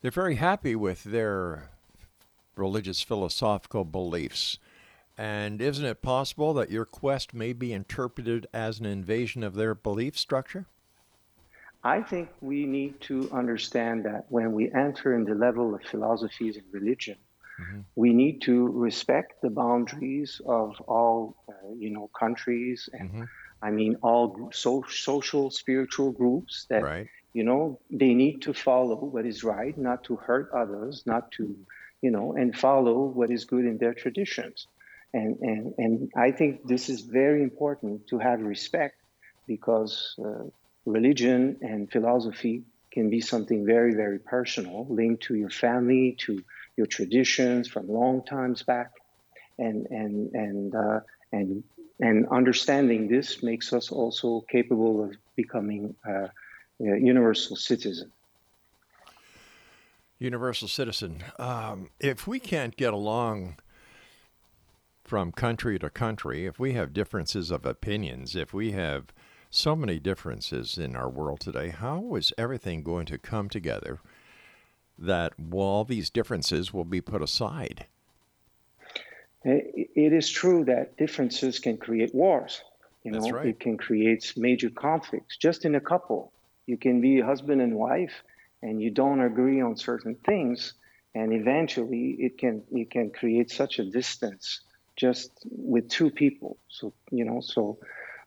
they're 0.00 0.10
very 0.10 0.36
happy 0.36 0.76
with 0.76 1.04
their 1.04 1.70
religious 2.56 3.02
philosophical 3.02 3.84
beliefs? 3.84 4.58
And 5.16 5.60
isn't 5.60 5.84
it 5.84 6.00
possible 6.00 6.54
that 6.54 6.70
your 6.70 6.84
quest 6.84 7.34
may 7.34 7.52
be 7.52 7.72
interpreted 7.72 8.46
as 8.54 8.78
an 8.78 8.86
invasion 8.86 9.42
of 9.42 9.54
their 9.54 9.74
belief 9.74 10.16
structure? 10.16 10.66
I 11.82 12.00
think 12.02 12.28
we 12.40 12.66
need 12.66 13.00
to 13.02 13.28
understand 13.32 14.04
that 14.04 14.26
when 14.28 14.52
we 14.52 14.70
enter 14.72 15.14
in 15.14 15.24
the 15.24 15.34
level 15.34 15.74
of 15.74 15.82
philosophies 15.82 16.56
and 16.56 16.64
religion, 16.72 17.16
we 17.96 18.12
need 18.12 18.42
to 18.42 18.68
respect 18.68 19.34
the 19.42 19.50
boundaries 19.50 20.40
of 20.46 20.80
all, 20.86 21.36
uh, 21.48 21.72
you 21.76 21.90
know, 21.90 22.08
countries 22.18 22.88
and 22.92 23.10
I 23.62 23.70
mean 23.70 23.96
all 24.02 24.50
so, 24.52 24.84
social, 24.88 25.50
spiritual 25.50 26.12
groups 26.12 26.66
that 26.70 26.86
Right. 26.86 27.08
you 27.32 27.44
know 27.44 27.80
they 27.90 28.14
need 28.14 28.42
to 28.42 28.54
follow 28.54 28.96
what 29.04 29.26
is 29.26 29.44
right, 29.44 29.76
not 29.76 30.04
to 30.04 30.16
hurt 30.16 30.50
others, 30.54 31.02
not 31.06 31.30
to, 31.32 31.56
you 32.02 32.10
know, 32.10 32.34
and 32.34 32.56
follow 32.56 33.04
what 33.06 33.30
is 33.30 33.44
good 33.44 33.64
in 33.64 33.78
their 33.78 33.94
traditions. 33.94 34.68
And 35.12 35.36
and 35.40 35.74
and 35.78 36.10
I 36.16 36.30
think 36.32 36.66
this 36.66 36.88
is 36.88 37.00
very 37.02 37.42
important 37.42 38.06
to 38.08 38.18
have 38.18 38.40
respect 38.40 38.96
because 39.46 40.14
uh, 40.24 40.44
religion 40.86 41.58
and 41.62 41.90
philosophy 41.90 42.64
can 42.92 43.10
be 43.10 43.20
something 43.20 43.64
very 43.66 43.94
very 43.94 44.18
personal, 44.18 44.86
linked 44.90 45.24
to 45.24 45.34
your 45.34 45.50
family, 45.50 46.16
to 46.26 46.42
your 46.78 46.86
traditions 46.86 47.68
from 47.68 47.88
long 47.88 48.24
times 48.24 48.62
back, 48.62 48.92
and 49.58 49.86
and 49.90 50.32
and 50.32 50.74
uh, 50.74 51.00
and 51.32 51.62
and 52.00 52.26
understanding 52.28 53.08
this 53.08 53.42
makes 53.42 53.72
us 53.72 53.90
also 53.90 54.44
capable 54.50 55.04
of 55.04 55.16
becoming 55.36 55.94
uh, 56.08 56.28
a 56.80 56.98
universal 57.00 57.56
citizen. 57.56 58.12
Universal 60.20 60.68
citizen. 60.68 61.24
Um, 61.38 61.90
if 62.00 62.26
we 62.26 62.38
can't 62.38 62.76
get 62.76 62.92
along 62.94 63.56
from 65.04 65.32
country 65.32 65.78
to 65.78 65.90
country, 65.90 66.46
if 66.46 66.58
we 66.58 66.72
have 66.74 66.92
differences 66.92 67.50
of 67.50 67.66
opinions, 67.66 68.36
if 68.36 68.54
we 68.54 68.72
have 68.72 69.12
so 69.50 69.74
many 69.74 69.98
differences 69.98 70.76
in 70.76 70.94
our 70.94 71.08
world 71.08 71.40
today, 71.40 71.70
how 71.70 72.14
is 72.14 72.32
everything 72.36 72.82
going 72.82 73.06
to 73.06 73.18
come 73.18 73.48
together 73.48 74.00
that 74.98 75.32
all 75.52 75.84
these 75.84 76.10
differences 76.10 76.72
will 76.72 76.84
be 76.84 77.00
put 77.00 77.22
aside? 77.22 77.86
It 79.44 80.12
is 80.12 80.28
true 80.28 80.64
that 80.64 80.96
differences 80.96 81.60
can 81.60 81.76
create 81.78 82.14
wars. 82.14 82.60
You 83.04 83.12
know, 83.12 83.20
That's 83.20 83.32
right. 83.32 83.46
it 83.46 83.60
can 83.60 83.78
create 83.78 84.32
major 84.36 84.70
conflicts. 84.70 85.36
Just 85.36 85.64
in 85.64 85.74
a 85.76 85.80
couple, 85.80 86.32
you 86.66 86.76
can 86.76 87.00
be 87.00 87.20
husband 87.20 87.62
and 87.62 87.76
wife, 87.76 88.22
and 88.62 88.82
you 88.82 88.90
don't 88.90 89.20
agree 89.20 89.60
on 89.60 89.76
certain 89.76 90.16
things, 90.26 90.74
and 91.14 91.32
eventually 91.32 92.16
it 92.18 92.38
can 92.38 92.64
it 92.72 92.90
can 92.90 93.10
create 93.10 93.50
such 93.50 93.78
a 93.78 93.84
distance 93.84 94.60
just 94.96 95.30
with 95.44 95.88
two 95.88 96.10
people. 96.10 96.58
So 96.68 96.92
you 97.12 97.24
know, 97.24 97.40
so 97.40 97.78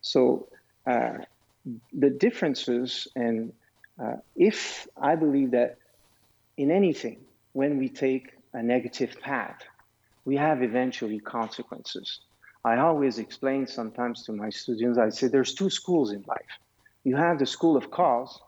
so 0.02 0.48
uh, 0.90 1.18
the 1.92 2.10
differences, 2.10 3.08
and 3.16 3.52
uh, 4.02 4.16
if 4.36 4.88
I 5.00 5.16
believe 5.16 5.52
that 5.52 5.78
in 6.58 6.72
anything, 6.72 7.20
when 7.54 7.78
we 7.78 7.90
take 7.90 8.32
a 8.54 8.62
negative 8.62 9.20
path, 9.22 9.60
we 10.26 10.38
have 10.38 10.62
eventually 10.62 11.20
consequences. 11.20 12.22
I 12.64 12.78
always 12.78 13.18
explain 13.18 13.66
sometimes 13.66 14.24
to 14.26 14.34
my 14.34 14.50
students, 14.50 14.98
I 14.98 15.10
say 15.10 15.28
there's 15.28 15.56
two 15.56 15.70
schools 15.70 16.12
in 16.12 16.24
life. 16.28 16.54
You 17.04 17.16
have 17.16 17.40
the 17.40 17.46
school 17.46 17.76
of 17.76 17.90
cause, 17.90 18.40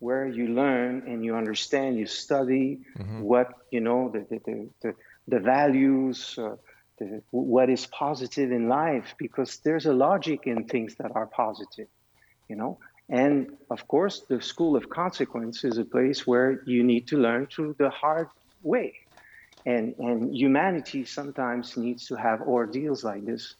where 0.00 0.26
you 0.26 0.48
learn 0.48 1.04
and 1.06 1.24
you 1.24 1.36
understand, 1.36 1.96
you 1.96 2.06
study 2.06 2.80
what, 3.20 3.52
you 3.70 3.80
know, 3.80 4.10
the, 4.10 4.26
the, 4.28 4.40
the, 4.44 4.68
the, 4.82 4.94
the 5.28 5.38
values, 5.38 6.36
uh, 6.38 6.56
the, 6.98 7.22
what 7.30 7.70
is 7.70 7.86
positive 7.86 8.50
in 8.50 8.68
life, 8.68 9.14
because 9.16 9.58
there's 9.58 9.86
a 9.86 9.92
logic 9.92 10.40
in 10.46 10.64
things 10.64 10.96
that 10.96 11.12
are 11.14 11.26
positive, 11.26 11.86
you 12.48 12.56
know. 12.56 12.78
And 13.08 13.50
of 13.70 13.86
course, 13.88 14.24
the 14.28 14.40
school 14.40 14.76
of 14.76 14.88
consequence 14.88 15.64
is 15.64 15.78
a 15.78 15.84
place 15.84 16.26
where 16.26 16.62
you 16.66 16.82
need 16.84 17.08
to 17.08 17.18
learn 17.18 17.46
through 17.46 17.76
the 17.78 17.90
hard 17.90 18.28
way. 18.62 18.94
And 19.66 19.94
and 19.98 20.34
humanity 20.34 21.04
sometimes 21.04 21.76
needs 21.76 22.06
to 22.06 22.16
have 22.16 22.40
ordeals 22.42 23.04
like 23.04 23.24
this 23.26 23.54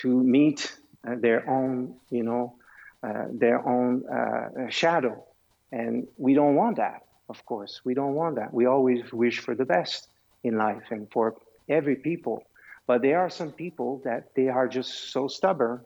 to 0.00 0.08
meet 0.08 0.72
uh, 1.06 1.16
their 1.20 1.48
own 1.48 1.96
you 2.10 2.22
know 2.22 2.56
uh, 3.02 3.26
their 3.32 3.66
own 3.66 4.04
uh, 4.06 4.68
shadow. 4.70 5.24
And 5.72 6.06
we 6.16 6.34
don't 6.34 6.54
want 6.54 6.76
that 6.76 7.02
of 7.28 7.44
course. 7.46 7.80
We 7.84 7.94
don't 7.94 8.14
want 8.14 8.36
that. 8.36 8.52
We 8.52 8.66
always 8.66 9.12
wish 9.12 9.40
for 9.40 9.54
the 9.54 9.64
best 9.64 10.08
in 10.44 10.58
life 10.58 10.84
and 10.90 11.10
for 11.12 11.36
every 11.68 11.96
people. 11.96 12.42
But 12.86 13.02
there 13.02 13.20
are 13.20 13.30
some 13.30 13.52
people 13.52 14.02
that 14.04 14.34
they 14.36 14.48
are 14.48 14.68
just 14.68 15.12
so 15.12 15.28
stubborn 15.28 15.80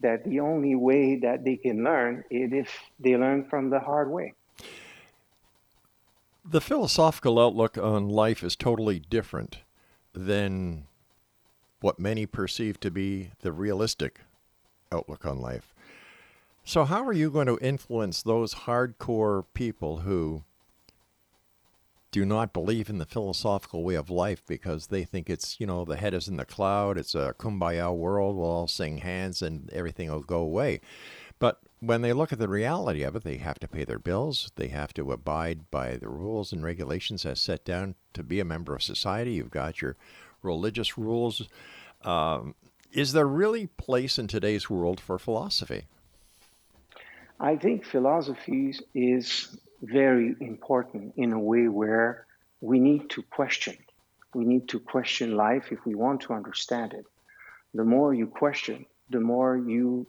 that 0.00 0.24
the 0.24 0.40
only 0.40 0.74
way 0.74 1.16
that 1.16 1.44
they 1.44 1.56
can 1.56 1.84
learn 1.84 2.24
is 2.30 2.52
if 2.52 2.68
they 2.98 3.16
learn 3.16 3.44
from 3.48 3.70
the 3.70 3.80
hard 3.80 4.10
way 4.10 4.32
The 6.44 6.60
philosophical 6.60 7.38
outlook 7.38 7.76
on 7.78 8.08
life 8.08 8.42
is 8.42 8.56
totally 8.56 8.98
different 8.98 9.58
than 10.12 10.86
what 11.80 11.98
many 11.98 12.26
perceive 12.26 12.78
to 12.80 12.90
be 12.90 13.30
the 13.40 13.52
realistic 13.52 14.20
outlook 14.92 15.24
on 15.24 15.40
life. 15.40 15.74
So, 16.64 16.84
how 16.84 17.04
are 17.06 17.12
you 17.12 17.30
going 17.30 17.46
to 17.46 17.58
influence 17.58 18.22
those 18.22 18.54
hardcore 18.54 19.44
people 19.54 20.00
who 20.00 20.44
do 22.10 22.24
not 22.24 22.52
believe 22.52 22.90
in 22.90 22.98
the 22.98 23.06
philosophical 23.06 23.84
way 23.84 23.94
of 23.94 24.10
life 24.10 24.42
because 24.46 24.88
they 24.88 25.04
think 25.04 25.30
it's, 25.30 25.60
you 25.60 25.66
know, 25.66 25.84
the 25.84 25.96
head 25.96 26.14
is 26.14 26.26
in 26.26 26.36
the 26.36 26.44
cloud, 26.44 26.98
it's 26.98 27.14
a 27.14 27.34
kumbaya 27.38 27.94
world, 27.94 28.36
we'll 28.36 28.46
all 28.46 28.66
sing 28.66 28.98
hands 28.98 29.42
and 29.42 29.70
everything 29.72 30.10
will 30.10 30.20
go 30.20 30.38
away. 30.38 30.80
But 31.38 31.60
when 31.78 32.02
they 32.02 32.12
look 32.12 32.32
at 32.32 32.38
the 32.38 32.48
reality 32.48 33.02
of 33.02 33.16
it, 33.16 33.24
they 33.24 33.38
have 33.38 33.58
to 33.60 33.68
pay 33.68 33.84
their 33.84 33.98
bills. 33.98 34.50
They 34.56 34.68
have 34.68 34.92
to 34.94 35.12
abide 35.12 35.70
by 35.70 35.96
the 35.96 36.08
rules 36.08 36.52
and 36.52 36.62
regulations 36.62 37.24
as 37.24 37.40
set 37.40 37.64
down 37.64 37.94
to 38.12 38.22
be 38.22 38.40
a 38.40 38.44
member 38.44 38.74
of 38.74 38.82
society. 38.82 39.32
You've 39.32 39.50
got 39.50 39.80
your 39.80 39.96
religious 40.42 40.98
rules. 40.98 41.48
Um, 42.02 42.54
is 42.92 43.12
there 43.12 43.26
really 43.26 43.68
place 43.68 44.18
in 44.18 44.26
today's 44.26 44.68
world 44.68 45.00
for 45.00 45.18
philosophy? 45.18 45.84
I 47.38 47.56
think 47.56 47.86
philosophy 47.86 48.74
is 48.94 49.56
very 49.82 50.34
important 50.40 51.14
in 51.16 51.32
a 51.32 51.38
way 51.38 51.68
where 51.68 52.26
we 52.60 52.78
need 52.78 53.08
to 53.10 53.22
question. 53.22 53.76
We 54.34 54.44
need 54.44 54.68
to 54.68 54.78
question 54.78 55.36
life 55.36 55.72
if 55.72 55.84
we 55.84 55.94
want 55.94 56.20
to 56.22 56.34
understand 56.34 56.92
it. 56.92 57.04
The 57.74 57.84
more 57.84 58.12
you 58.14 58.26
question, 58.26 58.86
the 59.10 59.20
more 59.20 59.56
you 59.56 60.06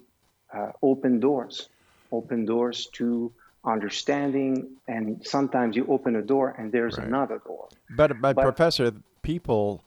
uh, 0.53 0.71
open 0.81 1.19
doors, 1.19 1.69
open 2.11 2.45
doors 2.45 2.87
to 2.93 3.31
understanding, 3.63 4.75
and 4.87 5.25
sometimes 5.25 5.75
you 5.75 5.85
open 5.87 6.15
a 6.15 6.21
door 6.21 6.49
and 6.57 6.71
there's 6.71 6.97
Right. 6.97 7.07
another 7.07 7.39
door. 7.45 7.69
But, 7.95 8.19
but, 8.21 8.35
But- 8.35 8.43
Professor, 8.43 8.91
people 9.21 9.83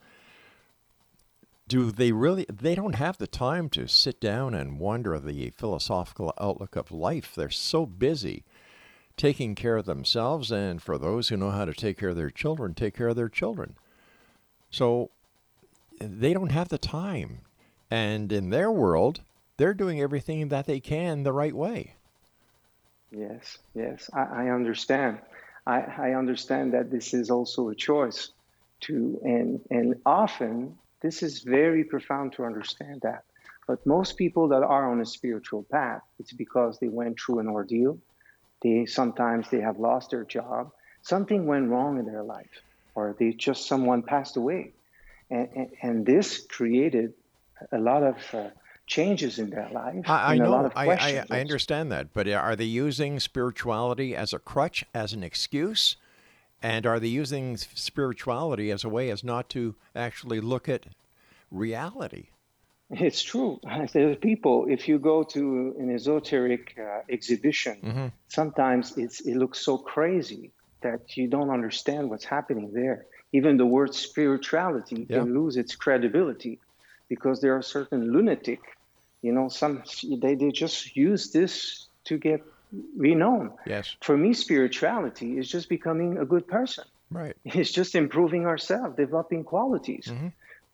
do 1.66 1.90
they 1.90 2.12
really 2.12 2.44
they 2.52 2.74
don't 2.74 2.94
have 2.94 3.16
the 3.18 3.26
time 3.26 3.68
to 3.70 3.86
sit 3.88 4.20
down 4.20 4.54
and 4.54 4.78
wonder 4.78 5.18
the 5.18 5.50
philosophical 5.50 6.32
outlook 6.38 6.76
of 6.76 6.92
life 6.92 7.34
they're 7.34 7.48
so 7.48 7.86
busy 7.86 8.44
taking 9.16 9.54
care 9.54 9.76
of 9.76 9.86
themselves 9.86 10.50
and 10.52 10.82
for 10.82 10.98
those 10.98 11.28
who 11.28 11.36
know 11.36 11.50
how 11.50 11.64
to 11.64 11.74
take 11.74 11.98
care 11.98 12.10
of 12.10 12.16
their 12.16 12.30
children 12.30 12.74
take 12.74 12.96
care 12.96 13.08
of 13.08 13.16
their 13.16 13.28
children 13.28 13.76
So 14.70 15.10
they 16.00 16.32
don't 16.34 16.52
have 16.52 16.68
the 16.68 16.78
time. 16.78 17.40
And 17.90 18.32
in 18.32 18.50
their 18.50 18.70
world, 18.72 19.22
they're 19.56 19.74
doing 19.74 20.00
everything 20.00 20.48
that 20.48 20.66
they 20.66 20.80
can 20.80 21.22
the 21.22 21.32
right 21.32 21.54
way. 21.54 21.94
Yes, 23.12 23.58
yes, 23.74 24.10
I, 24.12 24.46
I 24.46 24.50
understand. 24.50 25.20
I, 25.66 25.80
I 25.80 26.14
understand 26.14 26.74
that 26.74 26.90
this 26.90 27.14
is 27.14 27.30
also 27.30 27.68
a 27.70 27.74
choice 27.74 28.30
to, 28.82 29.20
and 29.24 29.60
and 29.70 29.96
often 30.04 30.78
this 31.00 31.22
is 31.22 31.42
very 31.42 31.84
profound 31.84 32.32
to 32.34 32.44
understand 32.44 33.02
that. 33.02 33.24
But 33.66 33.86
most 33.86 34.16
people 34.18 34.48
that 34.48 34.62
are 34.62 34.90
on 34.90 35.00
a 35.00 35.06
spiritual 35.06 35.64
path, 35.70 36.02
it's 36.18 36.32
because 36.32 36.78
they 36.80 36.88
went 36.88 37.18
through 37.20 37.40
an 37.40 37.48
ordeal. 37.48 37.98
They 38.64 38.86
sometimes 38.86 39.50
they 39.50 39.60
have 39.60 39.78
lost 39.78 40.10
their 40.10 40.24
job, 40.24 40.72
something 41.02 41.46
went 41.46 41.68
wrong 41.68 41.98
in 41.98 42.06
their 42.06 42.24
life, 42.24 42.56
or 42.94 43.14
they 43.18 43.32
just 43.32 43.68
someone 43.68 44.02
passed 44.02 44.36
away, 44.36 44.72
and 45.30 45.48
and, 45.54 45.68
and 45.82 46.06
this 46.06 46.44
created 46.48 47.12
a 47.70 47.78
lot 47.78 48.02
of 48.02 48.16
uh, 48.32 48.48
changes 48.86 49.38
in 49.38 49.50
their 49.50 49.68
life. 49.70 50.04
I, 50.06 50.16
I 50.16 50.32
and 50.32 50.42
a 50.42 50.50
lot 50.50 50.62
know, 50.62 50.66
of 50.66 50.72
I, 50.76 50.86
I, 50.94 51.24
I 51.30 51.40
understand 51.40 51.92
that, 51.92 52.12
but 52.12 52.26
are 52.26 52.56
they 52.56 52.64
using 52.64 53.20
spirituality 53.20 54.16
as 54.16 54.32
a 54.32 54.38
crutch, 54.38 54.84
as 54.94 55.12
an 55.12 55.22
excuse? 55.22 55.96
And 56.62 56.86
are 56.86 56.98
they 56.98 57.08
using 57.08 57.58
spirituality 57.58 58.70
as 58.70 58.84
a 58.84 58.88
way 58.88 59.10
as 59.10 59.22
not 59.22 59.50
to 59.50 59.74
actually 59.94 60.40
look 60.40 60.66
at 60.66 60.86
reality? 61.50 62.28
It's 62.90 63.22
true. 63.22 63.60
There 63.92 64.10
are 64.10 64.14
people, 64.14 64.66
if 64.68 64.88
you 64.88 64.98
go 64.98 65.22
to 65.24 65.74
an 65.78 65.92
esoteric 65.94 66.76
uh, 66.78 67.00
exhibition, 67.10 67.76
Mm-hmm. 67.82 68.06
sometimes 68.28 68.96
it's, 68.98 69.20
it 69.20 69.36
looks 69.36 69.58
so 69.64 69.78
crazy 69.78 70.52
that 70.82 71.16
you 71.16 71.28
don't 71.28 71.50
understand 71.50 72.10
what's 72.10 72.24
happening 72.24 72.72
there. 72.72 73.06
Even 73.32 73.56
the 73.56 73.66
word 73.66 73.94
spirituality 73.94 75.06
Yeah. 75.08 75.20
can 75.20 75.34
lose 75.34 75.56
its 75.56 75.74
credibility 75.76 76.60
because 77.08 77.40
there 77.40 77.56
are 77.56 77.62
certain 77.62 78.12
lunatic, 78.12 78.60
you 79.22 79.32
know, 79.32 79.48
some 79.48 79.82
they, 80.22 80.34
they 80.34 80.50
just 80.50 80.94
use 80.96 81.32
this 81.32 81.88
to 82.04 82.18
get 82.18 82.40
renowned. 82.96 83.52
Yes. 83.66 83.96
For 84.02 84.16
me, 84.16 84.34
spirituality 84.34 85.38
is 85.38 85.48
just 85.48 85.68
becoming 85.68 86.18
a 86.18 86.26
good 86.26 86.46
person. 86.46 86.84
Right. 87.10 87.36
It's 87.44 87.70
just 87.72 87.94
improving 87.94 88.46
ourselves, 88.46 88.96
developing 88.96 89.44
qualities. 89.44 90.12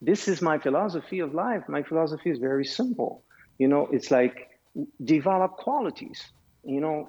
This 0.00 0.28
is 0.28 0.42
my 0.42 0.58
philosophy 0.58 1.20
of 1.20 1.34
life. 1.34 1.62
My 1.68 1.82
philosophy 1.82 2.30
is 2.30 2.38
very 2.38 2.64
simple. 2.64 3.24
You 3.58 3.68
know, 3.68 3.88
it's 3.92 4.10
like 4.10 4.48
develop 5.02 5.56
qualities, 5.56 6.22
you 6.64 6.80
know, 6.80 7.08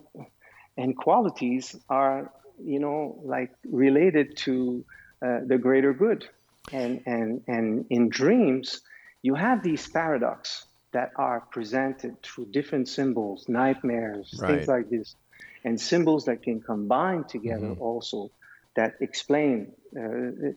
and 0.78 0.98
qualities 0.98 1.76
are, 1.90 2.32
you 2.64 2.80
know, 2.80 3.22
like 3.26 3.52
related 3.66 4.38
to 4.38 4.86
uh, 5.26 5.40
the 5.48 5.58
greater 5.58 5.94
good. 5.94 6.28
And, 6.72 7.02
and, 7.06 7.42
and 7.48 7.86
in 7.90 8.10
dreams, 8.10 8.82
you 9.22 9.36
have 9.36 9.64
these 9.64 9.88
paradox 9.90 10.66
that 10.94 11.12
are 11.18 11.42
presented 11.52 12.22
through 12.24 12.48
different 12.52 12.88
symbols, 12.88 13.46
nightmares, 13.48 14.42
Right. 14.42 14.46
things 14.46 14.68
like 14.68 14.90
this, 14.90 15.16
and 15.64 15.80
symbols 15.80 16.26
that 16.26 16.42
can 16.44 16.62
combine 16.62 17.24
together 17.26 17.72
Mm-hmm. 17.72 17.80
also 17.80 18.30
that 18.76 18.94
explain 19.02 19.74
uh, 19.98 20.52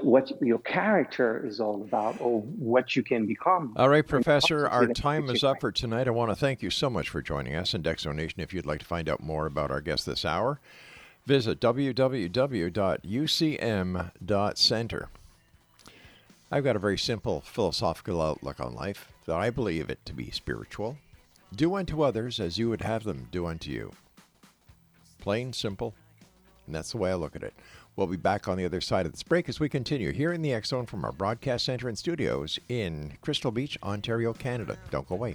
what 0.00 0.32
your 0.40 0.58
character 0.60 1.44
is 1.46 1.60
all 1.60 1.82
about 1.82 2.20
or 2.20 2.40
what 2.40 2.96
you 2.96 3.02
can 3.02 3.26
become. 3.26 3.74
All 3.76 3.88
right, 3.88 4.06
Professor, 4.06 4.66
our 4.68 4.86
time 4.86 5.28
is 5.28 5.44
up 5.44 5.60
for 5.60 5.70
tonight. 5.70 6.08
I 6.08 6.12
want 6.12 6.30
to 6.30 6.36
thank 6.36 6.62
you 6.62 6.70
so 6.70 6.88
much 6.88 7.08
for 7.08 7.20
joining 7.20 7.54
us. 7.54 7.74
And 7.74 7.84
Nation, 7.84 8.40
if 8.40 8.54
you'd 8.54 8.66
like 8.66 8.80
to 8.80 8.86
find 8.86 9.08
out 9.08 9.22
more 9.22 9.46
about 9.46 9.70
our 9.70 9.80
guest 9.80 10.06
this 10.06 10.24
hour, 10.24 10.60
visit 11.26 11.60
www.ucm.center. 11.60 12.28
I've 16.48 16.64
got 16.64 16.76
a 16.76 16.80
very 16.80 16.98
simple 16.98 17.40
philosophical 17.40 18.22
outlook 18.22 18.60
on 18.60 18.74
life 18.74 19.12
that 19.26 19.36
I 19.36 19.50
believe 19.50 19.90
it 19.90 19.98
to 20.06 20.12
be 20.14 20.30
spiritual. 20.30 20.96
Do 21.54 21.74
unto 21.74 22.02
others 22.02 22.38
as 22.38 22.56
you 22.56 22.68
would 22.70 22.82
have 22.82 23.02
them 23.02 23.28
do 23.32 23.46
unto 23.46 23.70
you. 23.70 23.92
Plain, 25.18 25.52
simple, 25.52 25.94
and 26.66 26.74
that's 26.74 26.92
the 26.92 26.98
way 26.98 27.10
I 27.10 27.14
look 27.14 27.34
at 27.34 27.42
it. 27.42 27.54
We'll 27.96 28.06
be 28.06 28.16
back 28.18 28.46
on 28.46 28.58
the 28.58 28.66
other 28.66 28.82
side 28.82 29.06
of 29.06 29.12
this 29.12 29.22
break 29.22 29.48
as 29.48 29.58
we 29.58 29.70
continue 29.70 30.12
here 30.12 30.34
in 30.34 30.42
the 30.42 30.52
X 30.52 30.68
Zone 30.68 30.84
from 30.84 31.02
our 31.02 31.12
broadcast 31.12 31.64
center 31.64 31.88
and 31.88 31.96
studios 31.96 32.58
in 32.68 33.14
Crystal 33.22 33.50
Beach, 33.50 33.78
Ontario, 33.82 34.34
Canada. 34.34 34.76
Don't 34.90 35.08
go 35.08 35.14
away. 35.14 35.34